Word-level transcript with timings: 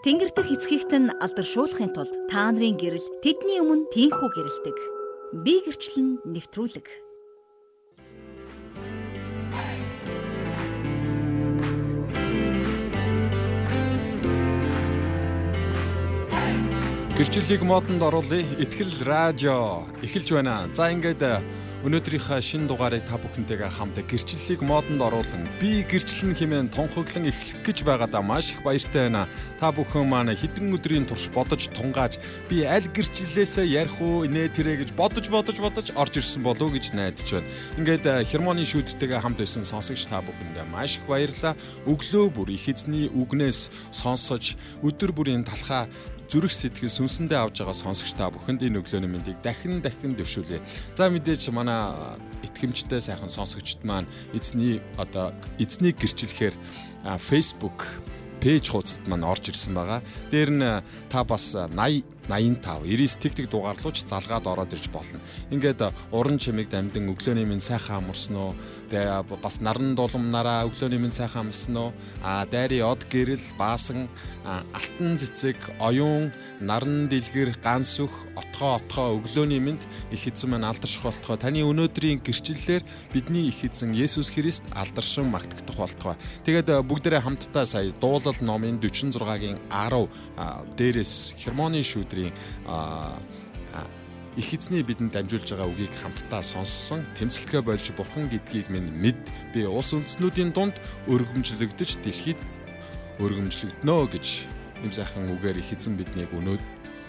Тэнгэр 0.00 0.32
дэх 0.32 0.48
эцгийгт 0.48 0.96
нь 0.96 1.12
алдаршуулахын 1.12 1.92
тулд 1.92 2.08
та 2.32 2.48
нарын 2.48 2.80
гэрэл 2.80 3.20
тэдний 3.20 3.60
өмнө 3.60 3.92
тийхүү 3.92 4.28
гэрэлдэг. 4.32 4.76
Би 5.44 5.60
гэрчлэн 5.60 6.24
нэвтрүүлэг. 6.24 6.88
Гэрчлэлийг 17.20 17.60
модонд 17.68 18.00
оруулъя. 18.00 18.40
Итгэл 18.56 19.04
радио 19.04 19.84
эхэлж 20.00 20.32
байна. 20.32 20.64
За 20.72 20.88
ингээд 20.88 21.44
Өнөөдрийнхээ 21.80 22.44
шин 22.44 22.68
дугаарыг 22.68 23.08
та 23.08 23.16
бүхэнтэйгээ 23.16 23.72
хамт 23.72 23.96
гэрчлэлийг 24.04 24.60
модонд 24.60 25.00
оруулан 25.00 25.48
би 25.56 25.80
гэрчлэн 25.88 26.36
хэмээн 26.36 26.68
тунхаглан 26.68 27.32
эхлэх 27.32 27.64
гэж 27.64 27.88
байгаадаа 27.88 28.20
маш 28.20 28.52
их 28.52 28.60
баяртай 28.60 29.08
байна. 29.08 29.24
Та 29.56 29.72
бүхэн 29.72 30.04
маань 30.04 30.28
хэдэн 30.36 30.76
өдрийн 30.76 31.08
турш 31.08 31.32
бодож 31.32 31.72
тунгааж 31.72 32.20
би 32.52 32.68
аль 32.68 32.84
гэрчлэлээсээ 32.84 33.64
ярих 33.64 33.96
уу 33.96 34.28
инээ 34.28 34.52
тэрэ 34.52 34.84
гэж 34.84 34.92
бодож 34.92 35.32
бодож 35.32 35.56
бодож 35.56 35.88
орж 35.96 36.20
ирсэн 36.20 36.44
болов 36.44 36.68
уу 36.68 36.76
гэж 36.76 36.92
найдаж 36.92 37.24
байна. 37.32 37.48
Ингээд 37.80 38.04
э, 38.04 38.28
хермоны 38.28 38.68
шүүдтэйгээ 38.68 39.24
хамт 39.24 39.40
байсан 39.40 39.64
сонсогч 39.64 40.04
та 40.04 40.20
бүхэндээ 40.20 40.68
маш 40.68 41.00
их 41.00 41.08
баярлалаа. 41.08 41.56
Өглөө 41.88 42.28
бүр 42.28 42.52
их 42.52 42.68
эзний 42.68 43.08
үгнээс 43.08 43.72
сонсож 43.88 44.60
өдөр 44.84 45.16
бүрийн 45.16 45.48
талхаа 45.48 45.88
зүрх 46.30 46.54
сэтгэл 46.54 46.86
сүнсэндээ 46.86 47.42
авж 47.42 47.58
байгаа 47.58 47.74
сонсогч 47.74 48.14
та 48.14 48.30
бүхэнд 48.30 48.62
энэ 48.62 48.78
өглөөний 48.78 49.10
мэндийг 49.10 49.42
дахин 49.42 49.82
дахин 49.82 50.14
дэвшүүлье. 50.14 50.62
За 50.94 51.10
мэдээж 51.10 51.50
манай 51.50 51.90
итгэмжтэй 52.46 53.02
сайхан 53.02 53.26
сонсогчд 53.26 53.82
маань 53.82 54.06
эзний 54.30 54.78
одоо 54.94 55.34
эзнийг 55.58 55.98
гэрчлэхээр 55.98 56.54
Facebook 57.18 57.82
пэйж 58.38 58.70
хуудасд 58.70 59.04
маань 59.10 59.26
орж 59.26 59.50
ирсэн 59.50 59.74
байгаа. 59.74 60.00
Дээр 60.30 60.50
нь 60.54 60.64
та 61.10 61.26
бас 61.26 61.58
80 61.58 62.06
85 62.30 62.86
99 62.86 63.18
тэг 63.18 63.34
тэг 63.34 63.50
дугаарлууч 63.50 64.06
залгаад 64.06 64.46
ороод 64.46 64.72
ирж 64.72 64.86
болно. 64.94 65.18
Ингээд 65.50 65.90
уран 66.14 66.38
чимэг 66.38 66.70
дамдин 66.70 67.10
өглөөний 67.10 67.44
минь 67.44 67.60
сайхан 67.60 68.06
амарсан 68.06 68.36
уу? 68.36 68.54
Тэгээ 68.90 69.26
бас 69.42 69.60
наран 69.60 69.98
дулам-нараа 69.98 70.70
өглөөний 70.70 71.02
минь 71.02 71.10
сайхан 71.10 71.50
амарсан 71.50 71.76
уу? 71.76 71.90
А 72.22 72.46
дайри 72.46 72.80
од 72.86 73.02
гэрэл 73.10 73.42
баасан 73.58 74.06
алтан 74.44 75.18
цэцэг 75.18 75.56
оюун 75.80 76.30
наран 76.60 77.08
дэлгэр 77.10 77.58
ганс 77.64 77.98
өх 78.00 78.12
отгоо 78.36 78.78
отгоо 78.78 79.18
өглөөний 79.18 79.60
минь 79.60 79.80
их 80.10 80.26
эзэн 80.28 80.50
маань 80.54 80.68
алдарших 80.68 81.02
болтгоо 81.02 81.36
таны 81.36 81.64
өнөөдрийн 81.64 82.20
гэрчлэлээр 82.20 82.84
бидний 83.12 83.48
их 83.48 83.64
эзэн 83.64 83.92
Есүс 83.92 84.30
Христ 84.30 84.64
алдаршин 84.76 85.28
магтагдах 85.32 85.76
болтгоо. 85.76 86.14
Тэгээд 86.44 86.68
бүгдээрээ 86.84 87.24
хамтдаа 87.24 87.64
сая 87.66 87.92
дуулал 88.00 88.36
номын 88.40 88.80
46-гийн 88.80 89.58
10 89.72 90.08
дээрээс 90.76 91.36
хермоны 91.40 91.82
шүүдрийн 91.82 92.19
өнөөдрийн 92.20 93.18
их 94.36 94.54
эзний 94.54 94.82
бидэнд 94.86 95.12
дамжуулж 95.12 95.50
байгаа 95.50 95.66
үгийг 95.66 95.94
хамтдаа 95.98 96.42
сонссон 96.42 97.02
тэмцэлгээ 97.18 97.62
болж 97.66 97.86
бурхан 97.98 98.30
гэдгийг 98.30 98.70
минь 98.70 98.88
мэд 98.94 99.18
би 99.52 99.66
улс 99.66 99.90
үндэстнүүдийн 99.90 100.54
дунд 100.54 100.78
өргөмжлөгдөж 101.10 101.98
дэлхийд 102.04 102.40
өргөмжлөгднө 103.18 103.96
гэж 104.14 104.26
юм 104.86 104.92
сайхан 104.94 105.34
үгээр 105.34 105.58
их 105.58 105.74
эзэн 105.74 105.98
биднийг 105.98 106.30
өнөөд 106.30 106.62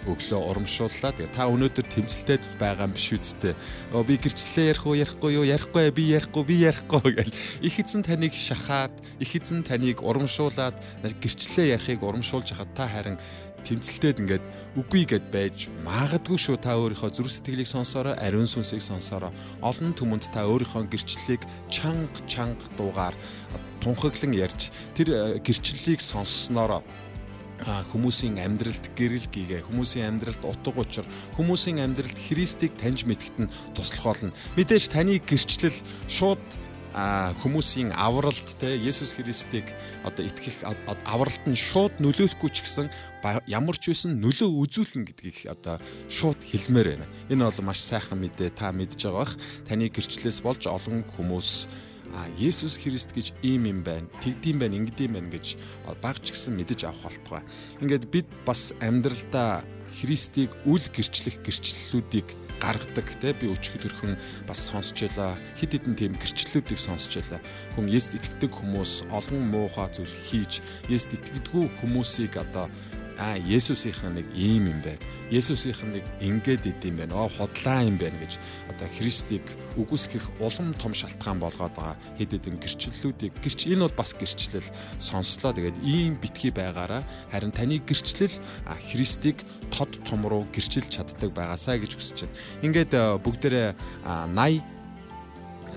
өглөө 0.09 0.42
урамшууллаа. 0.50 1.14
Тэгээ 1.14 1.36
та 1.36 1.45
өнөөдөр 1.45 1.86
тэмцэлтэй 1.86 2.38
байгаа 2.58 2.89
юм 2.89 2.95
биш 2.98 3.14
үсттэй. 3.14 3.54
Би 3.94 4.17
гэрчлэлээ 4.17 4.73
ярих 4.73 4.86
уу, 4.86 4.98
ярихгүй 4.98 5.32
юу, 5.38 5.45
ярихгүй 5.45 5.94
би 5.94 6.04
ярихгүй, 6.09 6.44
би 6.50 6.56
ярихгүй 6.66 7.12
гэл 7.22 7.34
их 7.62 7.76
эзэн 7.78 8.02
таныг 8.02 8.34
шахаад, 8.34 8.94
их 9.22 9.32
эзэн 9.38 9.62
таныг 9.62 10.02
урамшуулад 10.02 10.73
гэрчлэлээ 11.06 11.78
ярихыг 11.78 12.02
урамшуулж 12.02 12.50
хахад 12.50 12.73
та 12.73 12.89
харин 12.89 13.22
тэмцэлтэд 13.67 14.22
ингээд 14.22 14.45
үгүй 14.78 15.04
гэд 15.06 15.26
байж 15.34 15.70
магадгүй 15.86 16.38
шүү 16.38 16.58
та 16.62 16.78
өөрийнхөө 16.80 17.12
зүрх 17.12 17.31
сэтгэлийг 17.31 17.70
сонсороо 17.70 18.16
ариун 18.17 18.50
сүнсийг 18.50 18.81
сонсороо 18.81 19.32
олон 19.61 19.94
түмэнд 19.98 20.32
та 20.33 20.48
өөрийнхөө 20.48 20.89
гэрчлэлийг 20.89 21.44
чанга 21.70 22.20
чанга 22.27 22.66
дуугаар 22.77 23.16
тунхаглан 23.82 24.33
ярьж 24.38 24.70
тэр 24.95 25.08
э, 25.11 25.20
гэрчлэлийг 25.42 26.02
сонсснороо 26.02 26.82
хүмүүсийн 27.61 28.42
амьдралд 28.42 28.89
гэрэл 28.98 29.30
гээгээ 29.30 29.61
хүмүүсийн 29.70 30.10
амьдралд 30.10 30.42
утга 30.42 30.82
учир 30.82 31.05
хүмүүсийн 31.38 31.77
амьдралд 31.77 32.17
Христийг 32.17 32.73
таньж 32.73 33.05
мэдгэт 33.05 33.38
нь 33.38 33.52
туслах 33.77 34.17
болно. 34.17 34.33
Мэдээж 34.58 34.89
таны 34.89 35.21
гэрчлэл 35.21 35.77
шууд 36.10 36.42
хүмүүсийн 36.91 37.95
авралт 37.95 38.59
те 38.59 38.75
Есүс 38.75 39.15
Христийг 39.15 39.63
одоо 40.03 40.27
итгэх 40.27 40.59
авралт 41.07 41.43
нь 41.47 41.55
шууд 41.55 42.03
нөлөөлөхгүй 42.03 42.49
ч 42.52 42.67
гэсэн 42.67 42.91
ямар 43.47 43.79
ч 43.79 43.95
байсан 43.95 44.19
нөлөө 44.19 44.49
үзүүлнэ 44.52 45.07
гэдгийг 45.07 45.47
одоо 45.47 45.79
шууд 46.11 46.43
хэлмээр 46.43 46.99
байна. 46.99 47.07
Энэ 47.31 47.47
бол 47.47 47.71
маш 47.71 47.79
сайхан 47.79 48.19
мэдээ 48.19 48.52
та 48.52 48.75
мэдж 48.75 49.07
байгаа 49.07 49.23
бах. 49.23 49.33
Таны 49.63 49.87
гэрчлэлээс 49.87 50.43
болж 50.43 50.67
олон 50.67 51.07
хүмүүс 51.15 51.71
а 52.11 52.27
Есүс 52.35 52.75
Христ 52.75 53.15
гэж 53.15 53.31
ийм 53.39 53.71
юм 53.71 53.79
байна. 53.87 54.11
Тэгдэм 54.19 54.59
байна, 54.59 54.75
ингэдэм 54.83 55.15
байна 55.15 55.31
гэж 55.31 55.55
багч 56.03 56.35
гисэн 56.35 56.59
мэдэж 56.59 56.91
авах 56.91 57.08
болтугай. 57.08 57.43
Ингээд 57.79 58.11
бид 58.11 58.27
бас 58.43 58.75
амьдралдаа 58.83 59.63
Христийг 59.91 60.52
үл 60.67 60.83
гэрчлэх 60.91 61.39
гэрчлэлүүдийг 61.39 62.27
гаргадаг 62.61 63.08
те. 63.17 63.33
Би 63.33 63.49
өчигд 63.49 63.89
өрхөн 63.89 64.14
бас 64.45 64.61
сонсч 64.70 65.10
байла 65.10 65.33
хид 65.58 65.73
хідэн 65.73 65.98
тийм 65.98 66.14
гэрчлэлүүдийг 66.22 66.77
сонсч 66.77 67.17
байла 67.17 67.42
хүн 67.73 67.89
Есүс 67.89 68.22
итгэдэг 68.22 68.54
хүмүүс 68.54 69.10
олон 69.10 69.49
муухай 69.49 69.89
зүйл 69.89 70.16
хийж 70.30 70.61
Есүс 70.86 71.17
итгэдэггүй 71.17 71.66
хүмүүсийг 71.82 72.38
одоо 72.38 72.70
а 73.21 73.37
Есүсийнхэн 73.37 74.17
нэг 74.17 74.27
ийм 74.33 74.65
юм 74.73 74.82
байна. 74.82 74.98
Есүсийнхэн 75.30 75.93
нэг 75.93 76.05
ингээд 76.26 76.65
идэм 76.73 76.98
байна. 76.98 77.14
Оо 77.14 77.30
хотлаа 77.30 77.86
юм 77.86 78.02
байна 78.02 78.17
гэж 78.17 78.42
одоо 78.65 78.89
Христийг 78.98 79.45
үгүйсгэх 79.77 80.42
улам 80.42 80.73
том 80.73 80.89
шалтгаан 80.98 81.37
болгоод 81.37 81.77
байгаа 81.77 81.95
хэд 82.17 82.33
хэдэн 82.33 82.58
гэрчлэлүүдийг 82.58 83.33
гэрч 83.45 83.70
энэ 83.70 83.86
бол 83.86 83.93
бас 83.93 84.17
гэрчлэл 84.17 84.65
сонслоо. 84.98 85.54
Тэгээд 85.54 85.77
ийм 85.86 86.17
битгий 86.17 86.49
байгаараа 86.49 87.05
харин 87.30 87.54
таны 87.54 87.77
гэрчлэл 87.77 88.33
Христийг 88.89 89.45
тод 89.70 90.02
том 90.02 90.26
руу 90.26 90.49
гэрчилж 90.49 90.89
чаддаг 90.89 91.30
байгаасаа 91.30 91.77
гэж 91.77 91.93
хүсэж 91.93 92.26
байна. 92.26 92.38
Ингээд 92.65 92.92
бүгдээрээ 93.21 93.70
80 94.33 94.80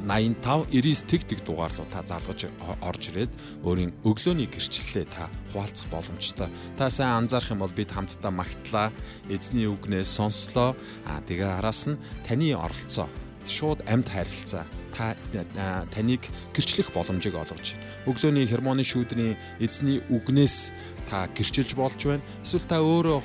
85 0.02 0.70
99 0.72 1.06
тэг 1.06 1.22
тэг 1.28 1.38
дугаарлуу 1.46 1.86
та 1.86 2.02
залгаж 2.02 2.50
орж 2.82 3.02
ирээд 3.14 3.32
өөрийн 3.62 3.92
өглөөний 4.02 4.50
гэрчлэлээ 4.50 5.06
та 5.06 5.30
хуваалцах 5.52 5.86
боломжтой. 5.92 6.48
Та 6.76 6.90
сайн 6.90 7.24
анзаарах 7.24 7.54
юм 7.54 7.62
бол 7.62 7.70
бид 7.70 7.94
хамтдаа 7.94 8.32
магтлаа, 8.34 8.90
эзний 9.30 9.70
үгнээс 9.70 10.10
сонслоо. 10.18 10.74
Аа 11.06 11.22
тэгээ 11.24 11.62
араас 11.62 11.86
нь 11.86 12.00
таны 12.26 12.52
оролцоо 12.58 13.08
шууд 13.46 13.84
амьд 13.86 14.08
харилцаа 14.08 14.64
та 14.94 15.14
таныг 15.90 16.22
гэрчлэх 16.54 16.92
боломжийг 16.94 17.34
олгож 17.34 17.74
байна. 17.74 17.86
Өглөөний 18.06 18.46
хермоны 18.46 18.84
шүүдрийн 18.86 19.36
эзний 19.60 20.00
үгнээс 20.08 20.72
та 21.10 21.26
гэрчилж 21.34 21.74
болж 21.74 21.98
байна. 21.98 22.24
Эсвэл 22.42 22.66
та 22.68 22.78
өөрөө 22.80 23.20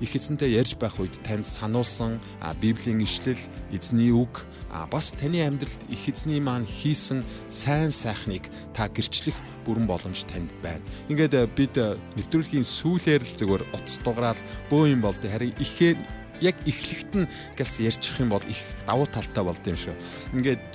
их 0.00 0.16
эзэнтэй 0.16 0.58
ярьж 0.58 0.74
байх 0.78 0.98
үед 0.98 1.18
танд 1.22 1.46
сануулсан 1.46 2.18
библийн 2.60 3.00
ишлэл, 3.02 3.38
эзний 3.70 4.10
үг, 4.10 4.46
бас 4.90 5.12
таны 5.12 5.46
амьдралд 5.46 5.86
их 5.88 6.08
эзний 6.08 6.40
маань 6.40 6.66
хийсэн 6.66 7.24
сайн 7.48 7.90
сайхныг 7.90 8.50
та 8.74 8.88
гэрчлэх 8.88 9.36
бүрэн 9.64 9.86
боломж 9.86 10.26
танд 10.26 10.50
байна. 10.62 10.82
Ингээд 11.08 11.34
бид 11.54 11.78
нэвтрүүлгийн 12.18 12.66
сүүлээр 12.66 13.22
л 13.22 13.36
зөвөр 13.38 13.62
утас 13.70 14.02
дугараал 14.02 14.40
бөө 14.70 14.92
юм 14.92 15.00
болдё. 15.00 15.30
Харин 15.30 15.54
ихээ 15.62 15.94
яг 16.42 16.58
эхлэхт 16.66 17.14
нь 17.14 17.30
гэлс 17.56 17.80
ярьчих 17.80 18.18
юм 18.18 18.28
бол 18.34 18.42
их 18.50 18.58
давуу 18.86 19.06
талтай 19.06 19.44
болд 19.46 19.62
юм 19.62 19.78
шүү. 19.78 19.94
Ингээд 20.34 20.74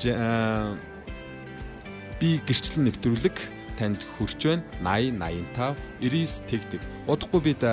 би 2.20 2.40
гэрчлэн 2.48 2.88
нэвтрүүлэг 2.88 3.59
танд 3.80 4.04
хүрч 4.20 4.44
байна. 4.44 4.64
80 4.84 5.16
85 5.56 5.80
99 6.04 6.44
тэгдэг. 6.52 6.82
Удахгүй 7.08 7.42
бид 7.42 7.64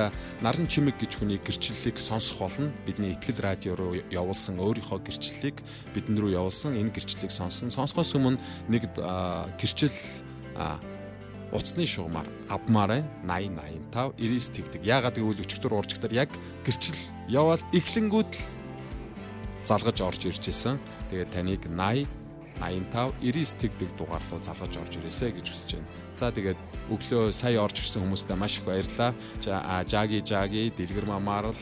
наран 0.41 0.71
чимэг 0.71 0.95
гэж 1.03 1.19
хүний 1.19 1.43
гэрчлэлийг 1.43 1.99
сонсох 1.99 2.39
болно. 2.39 2.71
Бидний 2.87 3.13
ихтгэл 3.13 3.43
радио 3.43 3.75
руу 3.75 3.99
явуулсан 4.15 4.63
өөрийнхөө 4.63 5.03
гэрчлэлийг 5.03 5.59
бидэн 5.93 6.17
рүү 6.17 6.39
явуулсан 6.39 6.79
энэ 6.79 6.95
гэрчлэлийг 6.95 7.35
сонсон. 7.35 7.75
Сонсохоос 7.75 8.15
өмнө 8.15 8.39
нэг 8.71 8.87
гэрчлэл 9.59 9.99
уцсны 11.53 11.87
шугамар 11.87 12.27
авмаар 12.49 13.03
байна 13.23 13.43
80 13.51 13.91
85 13.91 14.15
99 14.23 14.55
тэгдэг. 14.55 14.83
Яагаад 14.87 15.19
гэвэл 15.19 15.43
өчигдөр 15.43 15.75
уржигдаар 15.75 16.15
яг 16.15 16.31
гэрчил 16.63 16.99
яваад 17.29 17.63
эхлэнгүүд 17.75 18.31
л 18.31 18.57
залгаж 19.67 19.99
орж 20.03 20.31
ирж 20.31 20.45
исэн. 20.51 20.79
Тэгээд 21.11 21.31
таныг 21.31 21.63
80 21.67 22.26
85 22.61 23.21
99 23.21 23.61
тэгдэг 23.61 23.91
дугаар 23.97 24.23
руу 24.31 24.41
залгаж 24.41 24.77
орж 24.77 24.93
ирээсэ 24.97 25.33
гэж 25.37 25.47
хүсэж 25.51 25.71
байна. 25.77 25.89
За 26.17 26.33
тэгээд 26.33 26.61
өглөө 26.89 27.33
сая 27.33 27.61
орж 27.61 27.77
ирсэн 27.85 28.03
хүмүүстээ 28.03 28.37
маш 28.37 28.59
их 28.59 28.65
баярлалаа. 28.65 29.13
Жаги 29.85 30.25
жаги 30.25 30.73
дэлгэр 30.73 31.07
мамаарл 31.07 31.59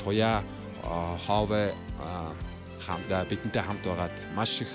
туя 0.00 0.42
ховэ 1.26 1.74
хамда 2.80 3.24
бидэнтэй 3.28 3.62
хамт 3.62 3.84
байгаад 3.84 4.16
маш 4.34 4.64
их 4.64 4.72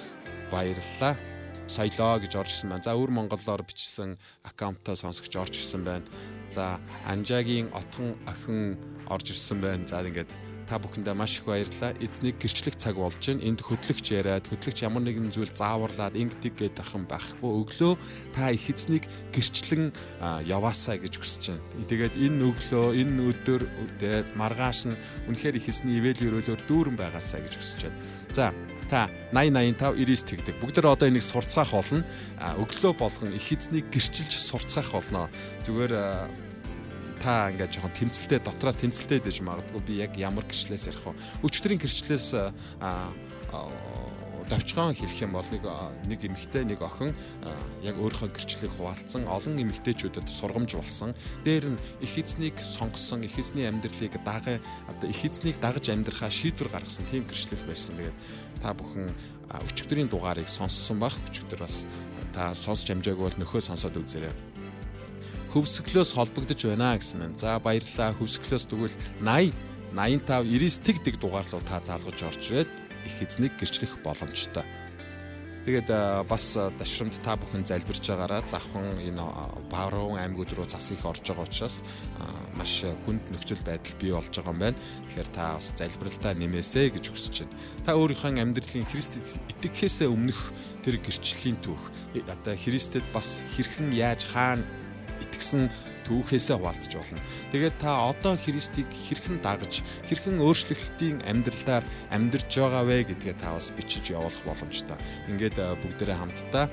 баярлалаа. 0.51 1.17
Соёлоо 1.65 2.21
гэж 2.21 2.37
орж 2.37 2.51
ирсэн 2.53 2.69
байна. 2.69 2.85
За 2.85 2.93
өвөр 2.93 3.09
монголоор 3.09 3.65
бичсэн 3.65 4.17
аккаунтаа 4.45 4.93
сонсогч 4.93 5.33
орж 5.33 5.57
ирсэн 5.57 5.81
байна. 5.81 6.05
За 6.53 6.77
Анжагийн 7.09 7.73
отхон 7.73 8.13
охин 8.29 8.77
орж 9.09 9.33
ирсэн 9.33 9.61
байна. 9.61 9.87
За 9.89 10.05
ингээд 10.05 10.29
та 10.65 10.81
бүхэндээ 10.81 11.15
маш 11.15 11.39
их 11.39 11.45
баярлалаа. 11.45 11.93
Эзнийг 12.01 12.41
гэрчлэх 12.41 12.75
цаг 12.75 12.97
болж 12.97 13.21
байна. 13.21 13.45
Энд 13.45 13.61
хөтлөгч 13.61 14.05
яриад, 14.11 14.49
хөтлөгч 14.49 14.81
ямар 14.81 15.05
нэгэн 15.05 15.29
зүйл 15.29 15.53
зааварлаад 15.53 16.17
ингэдэг 16.17 16.53
гэдэг 16.57 16.81
ахын 16.81 17.05
байхгүй. 17.05 17.51
Өглөө 17.61 17.93
та 18.33 18.49
их 18.49 18.65
эзнийг 18.69 19.05
гэрчлэн 19.29 19.93
яваасаа 20.45 20.97
гэж 20.97 21.13
хүсэж 21.21 21.43
байна. 21.53 21.63
Тэгээд 21.85 22.15
энэ 22.17 22.41
өглөө, 22.49 22.87
энэ 22.97 23.21
өдөр 23.29 23.61
тэгээд 24.01 24.29
маргааш 24.33 24.79
нь 24.89 24.97
үнэхээр 25.29 25.59
их 25.61 25.69
эзний 25.69 26.01
ивэл 26.01 26.41
өрөөлөөр 26.41 26.61
дүүрэн 26.65 26.97
байгаасаа 26.97 27.45
гэж 27.45 27.53
хүсэж 27.61 27.79
байна. 27.85 27.99
За 28.33 28.49
та 28.89 29.09
80 29.33 29.75
85 29.77 29.97
90 29.97 30.29
тэгдэг. 30.29 30.55
Бүгд 30.61 30.77
тэ 30.77 30.85
одоо 30.85 31.09
энийг 31.09 31.25
сурцгаах 31.25 31.73
болно. 31.73 32.05
Өглөө 32.37 32.93
болгон 32.93 33.33
их 33.33 33.49
эзнийг 33.49 33.89
гэрчилж 33.89 34.29
сурцгаах 34.29 34.93
болно. 34.93 35.29
Зүгээр 35.65 36.44
та 37.19 37.49
ингээд 37.51 37.73
жоохон 37.75 37.93
тэмцэлтэй 37.95 38.39
дотроо 38.39 38.73
тэмцэлтэй 38.73 39.19
дэж 39.19 39.41
магадгүй 39.41 39.81
би 39.85 39.93
яг 40.01 40.17
ямар 40.17 40.45
гэрчлээс 40.45 40.89
ярих 40.91 41.05
вэ? 41.05 41.15
Өчтөрийн 41.45 41.81
гэрчлээс 41.81 42.27
давчгаан 44.49 44.93
хэлэх 44.93 45.25
юм 45.25 45.33
бол 45.33 45.47
нэг 45.49 45.65
нэг 46.05 46.19
эмэгтэй 46.21 46.69
нэг 46.69 46.81
охин 46.85 47.17
яг 47.81 47.97
өөрийнхөө 47.97 48.29
гэрчлэлийг 48.29 48.77
хуваалцсан 48.77 49.25
олон 49.25 49.57
эмэгтэйчүүдэд 49.57 50.29
сургамж 50.29 50.77
болсон. 50.77 51.17
Дээр 51.41 51.73
нь 51.73 51.81
их 52.05 52.13
эзнийг 52.13 52.61
сонгосон, 52.61 53.25
их 53.25 53.37
эзний 53.41 53.65
амьдралыг 53.65 54.21
дагах 54.21 54.61
одоо 54.85 55.09
их 55.09 55.25
эзнийг 55.25 55.57
дагаж 55.57 55.89
амьдрахаа 55.89 56.29
шийдвэр 56.29 56.69
гаргасан 56.69 57.09
тийм 57.09 57.25
гэрчлэл 57.25 57.65
байсан. 57.65 57.97
Тэгээд 57.97 58.17
та 58.61 58.77
бүхэн 58.77 59.09
өчигдрийн 59.49 60.09
дугаарыг 60.13 60.45
сонссон 60.45 61.01
бах 61.01 61.17
өчигдөр 61.25 61.65
бас 61.65 61.89
та 62.33 62.53
сонсч 62.53 62.93
амжаагүй 62.93 63.25
бол 63.25 63.39
нөхөө 63.41 63.65
сонсоод 63.65 63.97
үзээрэй 63.97 64.54
хөвсгөлөөс 65.55 66.11
холбогдож 66.19 66.67
байна 66.67 66.99
гэсэн 66.99 67.15
мэн. 67.15 67.39
За 67.39 67.55
баярлалаа. 67.63 68.11
Хөвсгөлөөс 68.19 68.67
тэгвэл 68.67 68.91
80 69.23 69.55
85 69.95 70.43
99 70.51 70.83
тэг 70.83 70.99
тэг 70.99 71.15
дугаар 71.23 71.47
руу 71.47 71.63
та 71.63 71.79
залгаж 71.79 72.19
орж 72.27 72.51
ирээд 72.51 72.67
их 73.07 73.15
эзнийг 73.23 73.55
гэрчлэх 73.55 74.03
боломжтой. 74.03 74.67
Тэгээд 75.63 76.27
бас 76.27 76.59
дашрамд 76.77 77.15
та 77.23 77.39
бүхэн 77.39 77.63
залбирч 77.63 78.03
байгаараа 78.03 78.43
завхан 78.43 78.99
энэ 78.99 79.23
Баруун 79.71 80.19
аймагуд 80.19 80.51
руу 80.53 80.67
зас 80.67 80.91
их 80.91 81.07
орж 81.07 81.23
байгаа 81.23 81.47
учраас 81.47 81.81
маш 82.53 82.83
хүнд 83.07 83.31
нөхцөл 83.31 83.63
байдал 83.63 83.95
бий 83.97 84.11
болж 84.11 84.35
байгаа 84.35 84.51
юм 84.51 84.59
байна. 84.59 84.77
Тэгэхээр 85.09 85.29
та 85.31 85.55
бас 85.55 85.71
залбиралдаа 85.73 86.33
нэмээсэй 86.35 86.91
гэж 86.93 87.05
хүсэж 87.09 87.35
байна. 87.47 87.57
Та 87.87 87.95
өөрийнхөө 87.95 88.35
амьдралын 88.43 88.91
Христэд 88.91 89.25
итгэхээсээ 89.57 90.11
өмнөх 90.11 90.53
тэр 90.83 91.01
гэрчлийн 91.01 91.57
түүх 91.63 91.81
одоо 92.29 92.53
Христэд 92.53 93.07
бас 93.15 93.47
хэрхэн 93.57 93.89
яаж 93.89 94.29
хаана 94.29 94.67
итгэсэн 95.23 95.69
түүхээсээ 96.05 96.57
хуваалцж 96.61 96.93
болно. 96.95 97.21
Тэгээд 97.49 97.75
та 97.81 98.13
одоо 98.13 98.37
Христийг 98.37 98.85
хэрхэн 98.93 99.41
дагаж, 99.41 99.81
хэрхэн 100.05 100.37
өөрчлөлтийн 100.37 101.25
амьдралдаар 101.25 101.83
амьдарч 102.13 102.51
байгаа 102.53 102.83
вэ 102.85 103.09
гэдгээ 103.09 103.35
та 103.41 103.57
бас 103.57 103.73
бичиж 103.73 104.13
явуулах 104.13 104.41
боломжтой. 104.45 104.97
Ингээд 105.33 105.57
бүгдээрээ 105.81 106.17
хамтдаа 106.21 106.69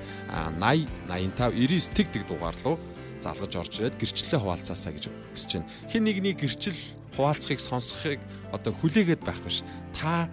80 0.61 0.85
85 1.09 1.57
99 1.57 1.97
тэг 1.97 2.07
тэг 2.13 2.23
дугаар 2.29 2.57
руу 2.61 2.77
залгаж 3.25 3.53
орж 3.57 3.73
ирээд 3.81 3.97
гэрчлэлээ 3.97 4.41
хуваалцаасаа 4.43 4.93
гэж 4.93 5.05
хүсэж 5.09 5.51
байна. 5.57 5.71
Хин 5.89 6.05
нэгний 6.05 6.35
гэрчил 6.37 6.77
хуваалцахыг 7.17 7.61
сонсохыг 7.61 8.21
одоо 8.53 8.73
хүлээгээд 8.77 9.23
байх 9.25 9.41
биш. 9.41 9.65
Та 9.97 10.29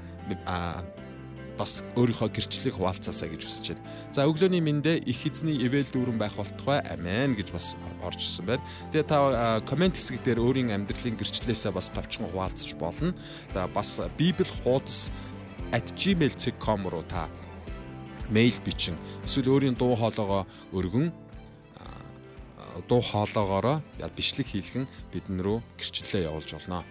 бас 1.60 1.84
өөрийнхөө 2.00 2.32
гэрчлэлийг 2.32 2.80
хуваалцаасаа 2.80 3.28
гэж 3.28 3.42
хүсэж 3.44 3.66
байна. 3.76 3.84
За 4.16 4.24
өглөөний 4.24 4.64
мэндэ 4.64 5.04
их 5.04 5.28
эзний 5.28 5.60
ивэл 5.60 5.92
дүүрэн 5.92 6.16
байх 6.16 6.40
болтугай 6.40 6.80
амен 6.88 7.36
гэж 7.36 7.52
бас 7.52 7.76
орж 8.00 8.24
ирсэн 8.24 8.48
байна. 8.48 8.64
Тэгээ 8.96 9.12
та 9.12 9.60
комент 9.68 10.00
хэсэг 10.00 10.24
дээр 10.24 10.40
өөрийн 10.40 10.72
амьдралын 10.72 11.20
гэрчлэлээсээ 11.20 11.76
бас 11.76 11.92
товчхон 11.92 12.32
хуваалцаж 12.32 12.72
болно. 12.80 13.12
За 13.52 13.68
бас 13.68 14.00
библ 14.16 14.48
хуудас 14.64 15.12
@gmail.com 15.76 16.88
руу 16.88 17.04
та 17.04 17.28
мэйл 18.32 18.56
бичин 18.64 18.96
эсвэл 19.28 19.52
өөрийн 19.52 19.76
дуу 19.76 20.00
хоолойгоо 20.00 20.48
өргөн 20.72 21.12
дуу 22.88 23.02
хоолоогоороо 23.02 23.82
бичлэг 24.16 24.48
хийлгэн 24.48 24.88
бидэн 25.12 25.44
рүү 25.44 25.60
гэрчлэлээ 25.78 26.30
явуулж 26.30 26.50
болно. 26.56 26.86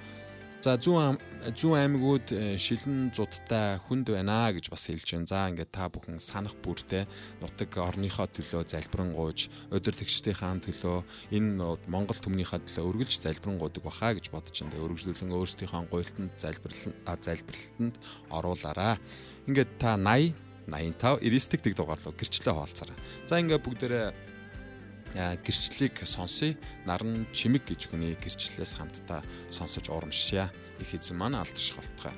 За 0.69 0.75
зүүн 0.77 1.17
зүүн 1.57 1.79
аймагуд 1.81 2.29
э, 2.37 2.61
шилэн 2.61 3.09
зудтай 3.17 3.81
хүнд 3.89 4.13
байна 4.13 4.53
гэж 4.53 4.69
бас 4.69 4.85
хэлж 4.85 5.17
байна. 5.17 5.25
За 5.25 5.49
ингээд 5.49 5.73
та 5.73 5.89
бүхэн 5.89 6.21
санах 6.21 6.53
бүртээ 6.61 7.09
нутаг 7.41 7.73
орныхоо 7.73 8.29
төлөө 8.29 8.69
залбирanгууж, 8.69 9.49
удирдгчдийнхаа 9.73 10.61
төлөө 10.61 11.09
энэ 11.33 11.89
Монгол 11.89 12.21
түмнийхээ 12.21 12.69
төлөө 12.69 12.85
үргэлж 12.85 13.17
залбирanгуудаг 13.17 13.81
баха 13.81 14.13
гэж 14.13 14.29
бодож 14.29 14.61
байна. 14.61 14.77
Өргөжлүүлэн 14.85 15.33
өөрсдийнхөө 15.33 15.89
гуйлтанд 15.89 16.37
залбирлан 16.37 16.93
залбирлалтанд 17.17 17.97
оруулаарай. 18.29 19.01
Ингээд 19.49 19.73
та 19.81 19.97
80 19.97 20.37
85 20.69 21.25
99 21.25 21.65
тэг 21.65 21.73
дугаарлуу 21.81 22.13
гэрчлээ 22.13 22.53
хуваалцаарай. 22.53 22.97
За 23.25 23.41
ингээд 23.41 23.65
бүгдээрээ 23.65 24.28
гэрчлэлийг 25.15 26.03
сонсъё. 26.05 26.57
Наран 26.85 27.27
чимэг 27.33 27.65
гэж 27.69 27.89
хүний 27.89 28.17
гэрчлэлээс 28.19 28.77
хамтдаа 28.77 29.23
сонсож 29.51 29.89
урамшия. 29.89 30.53
Их 30.81 30.95
эзэн 30.95 31.17
маань 31.17 31.39
алдарших 31.39 31.77
болтугай. 31.77 32.15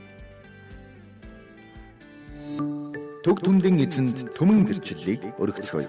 Төг 3.25 3.37
түмдэн 3.45 3.77
эзэнд 3.85 4.33
түмэн 4.37 4.65
гэрчлэлийг 4.65 5.37
өргөцгөөе. 5.37 5.87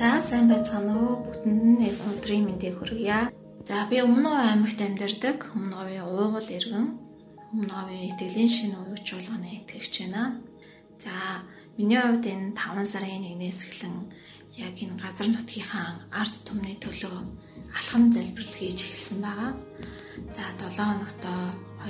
За 0.00 0.16
сайн 0.24 0.48
байцгаана 0.48 0.96
уу 0.96 1.14
бүтэнд 1.28 1.62
нь 1.76 1.92
өдрийн 2.10 2.44
мэндийг 2.48 2.80
хүргье. 2.80 3.30
За 3.68 3.86
би 3.90 4.00
Өмнө 4.00 4.32
аймагт 4.32 4.80
амьдардаг. 4.80 5.52
Өмнө 5.54 5.76
говийн 5.76 6.08
уугуул 6.08 6.48
иргэн 6.56 7.09
Өмнөгийн 7.50 8.14
итгэлийн 8.14 8.50
шинэ 8.56 8.78
уян 8.78 9.02
чуулганы 9.02 9.48
итгэгч 9.58 9.94
байна. 10.06 10.38
За 11.02 11.42
миний 11.74 11.98
хувьд 11.98 12.22
энэ 12.30 12.54
5 12.54 12.86
сарын 12.86 13.26
1-ээс 13.26 13.60
эхлэн 13.66 13.96
яг 14.54 14.74
энэ 14.78 14.94
газар 15.02 15.26
нутгийнхаа 15.34 15.88
арт 16.14 16.34
түмний 16.46 16.78
төлөө 16.78 17.18
алхам 17.74 18.14
залбирал 18.14 18.54
хийж 18.54 18.78
эхэлсэн 18.86 19.18
байгаа. 19.26 19.52
За 20.30 20.44
7 20.62 20.78
хоногтоо 20.78 21.40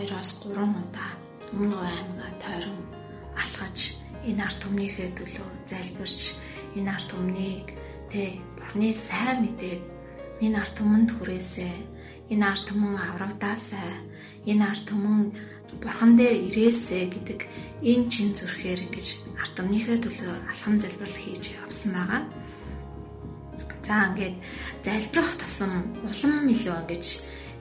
2-оос 0.00 0.30
3 0.48 0.64
удаа 0.80 1.12
Өмнөг 1.52 1.82
аймгаа 1.84 2.32
тойрон 2.40 2.80
алхаж 3.36 3.78
энэ 4.24 4.40
арт 4.40 4.58
түмнийхээ 4.64 5.10
төлөө 5.12 5.48
залбирч 5.68 6.20
энэ 6.78 6.88
арт 6.88 7.08
түмнийг 7.12 7.68
тэ 8.08 8.40
Бурхны 8.56 8.96
сайн 8.96 9.44
мэдээг 9.44 9.82
энэ 10.40 10.56
арт 10.56 10.74
түмэнд 10.80 11.10
хүрээсэй. 11.20 11.74
Энэ 12.32 12.46
арт 12.48 12.64
түмэн 12.64 12.96
аврагдаасай 12.96 14.08
энэ 14.46 14.64
арт 14.64 14.84
түмэн 14.88 15.32
бурхан 15.82 16.16
дээр 16.16 16.36
ирээсэ 16.48 17.12
гэдэг 17.12 17.40
энэ 17.84 18.08
чин 18.12 18.32
зүрхээр 18.36 18.80
ингэж 18.88 19.06
арт 19.40 19.54
түмнийхээ 19.56 19.98
төлөө 20.04 20.34
алхам 20.52 20.76
залбирал 20.80 21.18
хийж 21.20 21.44
явсан 21.56 21.92
байгаа. 21.96 22.22
За 23.84 24.06
ингээд 24.12 24.36
залбирах 24.84 25.34
тусам 25.40 25.72
улам 26.04 26.48
илүү 26.48 26.76
ингэж 26.84 27.04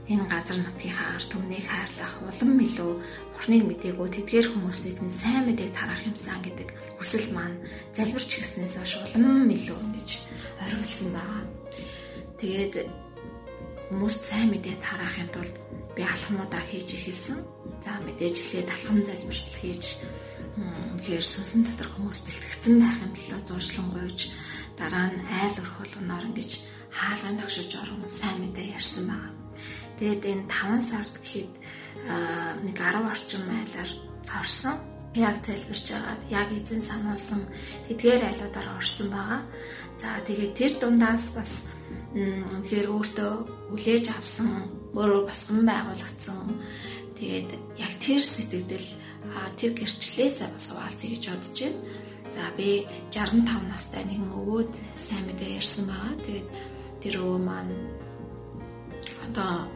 энэ 0.10 0.26
газар 0.26 0.58
нутгийнхаа 0.58 1.22
арт 1.22 1.30
түмнийг 1.30 1.66
хайрлах 1.70 2.14
улам 2.26 2.60
илүү 2.66 2.92
Бурхныг 3.40 3.64
мдэггүй 3.64 4.10
тэдгээр 4.10 4.48
хүмүүстийн 4.52 5.14
сайн 5.14 5.48
мэдээг 5.48 5.72
тараах 5.72 6.04
юмсан 6.04 6.42
гэдэг 6.44 6.70
хүсэл 7.00 7.32
маань 7.32 7.62
залбирч 7.96 8.30
гиснээс 8.36 8.76
хойш 8.82 8.94
улам 9.00 9.48
илүү 9.48 9.78
ингэж 9.80 10.10
оргилсан 10.66 11.10
байгаа. 11.16 11.44
Тэгээд 12.42 12.74
хүмүүст 13.90 14.22
сайн 14.28 14.50
мэдээ 14.52 14.76
тараахын 14.82 15.30
тулд 15.34 15.56
би 16.00 16.08
алхмуудаа 16.08 16.63
хийж 16.63 16.96
эхэлсэн. 16.96 17.44
За 17.84 18.00
мэдээж 18.00 18.36
эхлээд 18.39 18.72
алхам 18.72 19.03
залбирал 19.03 19.51
хийж 19.60 20.00
үнэхээр 20.56 21.25
сүнсэн 21.27 21.68
дотор 21.68 21.91
хүмүүс 21.91 22.20
бэлтгэгдсэн 22.24 22.75
байхын 22.79 23.12
төлөө 23.20 23.41
зуршлан 23.44 23.88
гуйж 23.91 24.20
дараа 24.79 25.12
нь 25.12 25.20
айл 25.27 25.56
өрхөлгөноор 25.60 26.25
ингэж 26.32 26.51
хаалган 26.96 27.36
тогшиж 27.36 27.70
орон 27.75 28.00
сайн 28.08 28.39
мэдээ 28.39 28.79
ярьсан 28.79 29.12
байна. 29.12 29.36
Тэгээд 30.00 30.24
энэ 30.24 30.48
5 30.48 30.88
сард 30.88 31.13
гэхэд 31.20 31.51
нэг 32.63 32.75
10 32.79 33.12
орчим 33.12 33.44
айлаар 33.60 33.91
орсон. 34.39 34.75
Яг 35.20 35.36
залбирч 35.44 35.86
байгаад 35.91 36.24
яг 36.32 36.48
эзэн 36.56 36.79
сануулсан 36.79 37.44
тэдгээр 37.91 38.24
айлуудаар 38.24 38.70
орсон 38.79 39.08
байгаа. 39.12 39.41
За 40.00 40.08
тэгээд 40.24 40.53
тэр 40.56 40.72
дундаас 40.79 41.36
бас 41.36 41.68
үнэхээр 42.15 42.88
өөртөө 42.88 43.34
хүлээж 43.68 44.06
авсан 44.15 44.79
өөрөө 44.98 45.22
босгон 45.29 45.63
байгуулагдсан. 45.69 46.50
Тэгээд 47.19 47.50
яг 47.77 47.93
тэр 48.00 48.24
сэтгэл 48.24 48.65
тэр 49.60 49.72
гэрчлэлээсээ 49.75 50.48
бас 50.50 50.65
хуваалцъя 50.72 51.10
гэж 51.12 51.24
бодож 51.29 51.58
байна. 51.60 51.79
За 52.36 52.43
би 52.55 52.88
65 53.12 53.67
настай 53.67 54.03
нэгэн 54.08 54.31
өвөөд 54.31 54.72
сайн 54.96 55.24
мэдээ 55.27 55.60
ярьсан 55.60 55.86
байгаа. 55.89 56.15
Тэгээд 56.24 56.48
тэр 57.03 57.15
өвөө 57.19 57.39
маань 57.43 57.75
одоо 59.27 59.67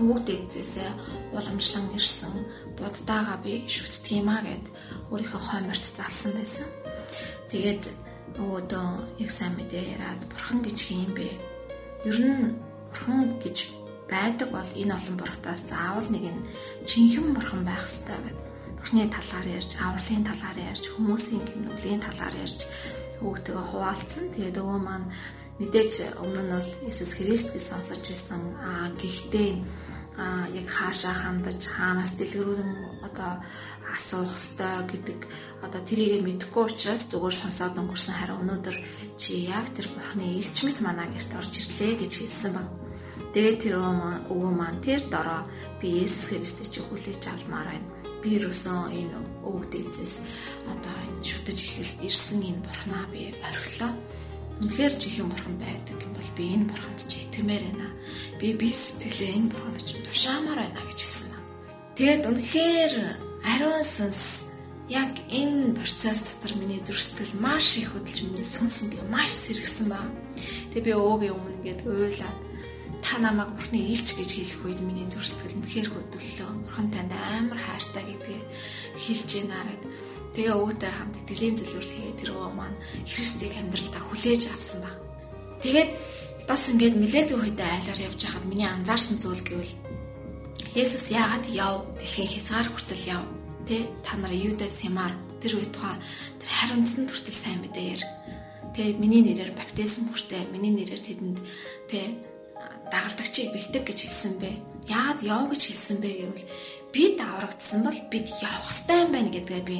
өвөг 0.00 0.20
дээдсээсээ 0.24 0.90
уламжлан 1.36 1.86
ирсэн 1.96 2.34
буддаага 2.76 3.36
би 3.44 3.64
шүтдэг 3.68 4.12
юм 4.20 4.28
а 4.32 4.40
гэд 4.44 4.64
өөрийнхөө 5.12 5.42
хойморт 5.44 5.84
залсан 5.84 6.32
байсан. 6.36 6.68
Тэгээд 7.52 7.82
өөдөө 8.40 8.88
яг 9.24 9.30
сайн 9.32 9.54
мэдээ 9.56 9.84
яриад 9.96 10.22
бурхан 10.28 10.60
гэж 10.64 10.78
хин 10.84 11.12
бэ? 11.16 11.28
Ер 12.08 12.18
нь 12.20 12.56
бурхан 12.92 13.40
гэж 13.40 13.75
байдаг 14.10 14.48
бол 14.54 14.70
энэ 14.80 14.94
олон 14.94 15.16
бурхтаас 15.18 15.62
заавал 15.66 16.08
нэг 16.10 16.24
нь 16.30 16.46
жинхэнэ 16.86 17.34
бурхан 17.34 17.62
байх 17.66 17.82
хэрэгтэй 17.86 18.18
гэдэг. 18.22 18.46
Бурхны 18.78 19.02
талаар 19.10 19.46
ярьж, 19.58 19.70
авралын 19.82 20.24
талаар 20.26 20.58
ярьж, 20.70 20.84
хүмүүсийн 20.94 21.42
гимнүглийн 21.42 22.00
талаар 22.06 22.34
ярьж 22.38 22.60
өвгтэйгээ 23.24 23.66
хуваалцсан. 23.70 24.24
Тэгээд 24.34 24.60
өвөө 24.62 24.78
маань 24.78 25.10
мэдээч 25.58 25.92
өмнө 26.22 26.42
нь 26.44 26.52
бол 26.54 26.70
Иесус 26.86 27.12
Христ 27.18 27.48
гэж 27.50 27.64
сонсож 27.66 28.02
байсан. 28.06 28.40
Аа 28.60 28.92
гэхдээ 29.00 29.50
а 30.16 30.48
яг 30.48 30.68
хаашаа 30.72 31.12
хандаж 31.12 31.60
хаанаас 31.66 32.16
дэлгэрүүлэн 32.16 32.72
одоо 33.04 33.32
асуух 33.92 34.32
ёстой 34.32 34.80
гэдэг 34.88 35.18
одоо 35.60 35.80
тэрийг 35.84 36.24
мэдэхгүй 36.24 36.64
учраас 36.72 37.04
зүгээр 37.12 37.36
сонсоод 37.36 37.76
өнгөрсөн 37.76 38.14
харин 38.16 38.40
өнөөдөр 38.42 38.76
чи 39.20 39.44
яг 39.44 39.68
тэр 39.76 39.92
бурхны 39.92 40.40
элч 40.40 40.56
мэт 40.64 40.80
манаа 40.80 41.08
гэрт 41.12 41.32
орж 41.36 41.52
ирлээ 41.60 41.92
гэж 42.00 42.12
хэлсэн 42.16 42.52
баг. 42.56 42.85
Тэгээд 43.36 43.68
тэр 43.68 43.76
өвөө 44.32 44.48
маань 44.48 44.80
тэр 44.80 45.04
дороо 45.12 45.44
би 45.76 46.00
Есүс 46.00 46.32
Христийг 46.32 46.72
чи 46.72 46.80
хүлээж 46.80 47.20
авмаар 47.28 47.68
байна. 47.68 47.92
Би 48.24 48.40
юусэн 48.40 48.96
энэ 48.96 49.12
өвөг 49.44 49.68
дээдсээс 49.76 50.24
одоо 50.64 50.96
энэ 51.04 51.20
шүтэж 51.20 51.58
ихэл 51.68 52.00
ирсэн 52.00 52.40
энэ 52.40 52.64
бурхнаа 52.64 53.04
би 53.12 53.36
орхилоо. 53.44 53.92
Үнэхээр 54.64 54.94
чихэн 54.96 55.28
бурхан 55.28 55.56
байдаг 55.60 55.96
юм 56.00 56.12
бол 56.16 56.32
би 56.32 56.44
энэ 56.48 56.64
бурханд 56.64 57.00
чи 57.12 57.28
итгэмээр 57.28 57.64
байна. 57.76 57.88
Би 58.40 58.48
би 58.56 58.72
сэтгэлээ 58.72 59.32
энэ 59.36 59.52
бурханд 59.52 59.84
чи 59.84 60.00
тушаамаар 60.00 60.60
байна 60.64 60.80
гэж 60.88 60.98
хэлсэн 61.04 61.28
ба. 61.28 61.38
Тэгэд 61.92 62.22
үнэхээр 62.32 62.94
ариун 63.52 63.84
сүнс 63.84 64.48
яг 64.88 65.12
энэ 65.28 65.76
процесс 65.76 66.24
дотор 66.24 66.56
миний 66.56 66.80
зүрх 66.80 67.04
сэтгэл 67.04 67.36
маш 67.36 67.76
их 67.76 67.92
хөдөлж 67.92 68.32
миний 68.32 68.48
сүнс 68.48 68.88
ингээ 68.88 69.04
маш 69.12 69.36
сэргсэн 69.36 69.92
ба. 69.92 70.00
Тэгээ 70.72 70.88
би 70.88 70.92
өөгийн 70.96 71.36
өмнө 71.36 71.56
ингээд 71.60 71.84
уйлаад 71.84 72.45
та 73.04 73.18
намайг 73.18 73.50
бурхны 73.56 73.80
илч 73.80 74.16
гэж 74.16 74.30
хэлэх 74.36 74.60
үед 74.64 74.80
миний 74.84 75.08
зүрх 75.08 75.26
сэтгэл 75.26 75.58
үнэхээр 75.60 75.88
хөдөллөө. 75.90 76.50
Бурхан 76.64 76.88
танд 76.92 77.12
амар 77.12 77.60
хайртай 77.60 78.04
гэдгээ 78.04 78.42
хэлж 79.02 79.30
байна 79.42 79.64
гэд. 79.66 79.82
Тэгээ 80.36 80.54
өвөтэй 80.56 80.92
хамт 80.92 81.16
итгэлийн 81.24 81.56
хийгээд 81.56 82.18
тэр 82.20 82.30
өвөө 82.36 82.50
маань 82.52 82.78
Христийг 83.08 83.52
амьдралдаа 83.56 84.02
хүлээж 84.04 84.42
авсан 84.52 84.80
баг. 84.84 84.96
Тэгээд 85.64 85.90
бас 86.46 86.62
ингээд 86.70 86.94
милээдгүй 86.94 87.40
хөдөө 87.42 87.66
айлаар 87.66 88.00
явж 88.06 88.20
хахад 88.22 88.44
миний 88.46 88.68
анзаарсан 88.70 89.18
зүйл 89.18 89.42
гэвэл 89.42 89.74
Есүс 90.76 91.08
яагаад 91.08 91.48
яв 91.50 91.88
дэлхийн 91.98 92.30
хязгаар 92.36 92.68
хүртэл 92.68 93.04
яв 93.16 93.24
тэ 93.64 93.88
та 94.04 94.14
нар 94.20 94.30
Юдас 94.30 94.78
Симар 94.78 95.16
тэр 95.40 95.58
үе 95.58 95.66
тухай 95.72 95.96
тэр 96.38 96.50
хариуцсан 96.52 97.08
хүртэл 97.08 97.34
сайн 97.34 97.64
мэдээер 97.64 98.02
тэгээд 98.76 99.00
миний 99.00 99.24
нэрээр 99.24 99.56
баптизм 99.58 100.12
хүртээ 100.12 100.52
миний 100.52 100.70
нэрээр 100.76 101.02
тэдэнд 101.02 101.38
тэ 101.90 102.14
дагалдагчийг 102.92 103.52
бэлтэг 103.52 103.82
гэж 103.86 103.98
хэлсэн 104.06 104.34
бэ. 104.38 104.50
Яагаад 104.86 105.20
яв 105.26 105.44
гэж 105.50 105.62
хэлсэн 105.66 105.98
бэ 105.98 106.10
гэвэл 106.22 106.44
бид 106.94 107.16
аврагдсан 107.20 107.80
бол 107.82 107.98
бид 108.10 108.26
явах 108.40 108.70
хэрэгтэй 108.70 108.98
юм 109.02 109.10
байна 109.12 109.30
гэдгээ 109.34 109.62
би 109.66 109.78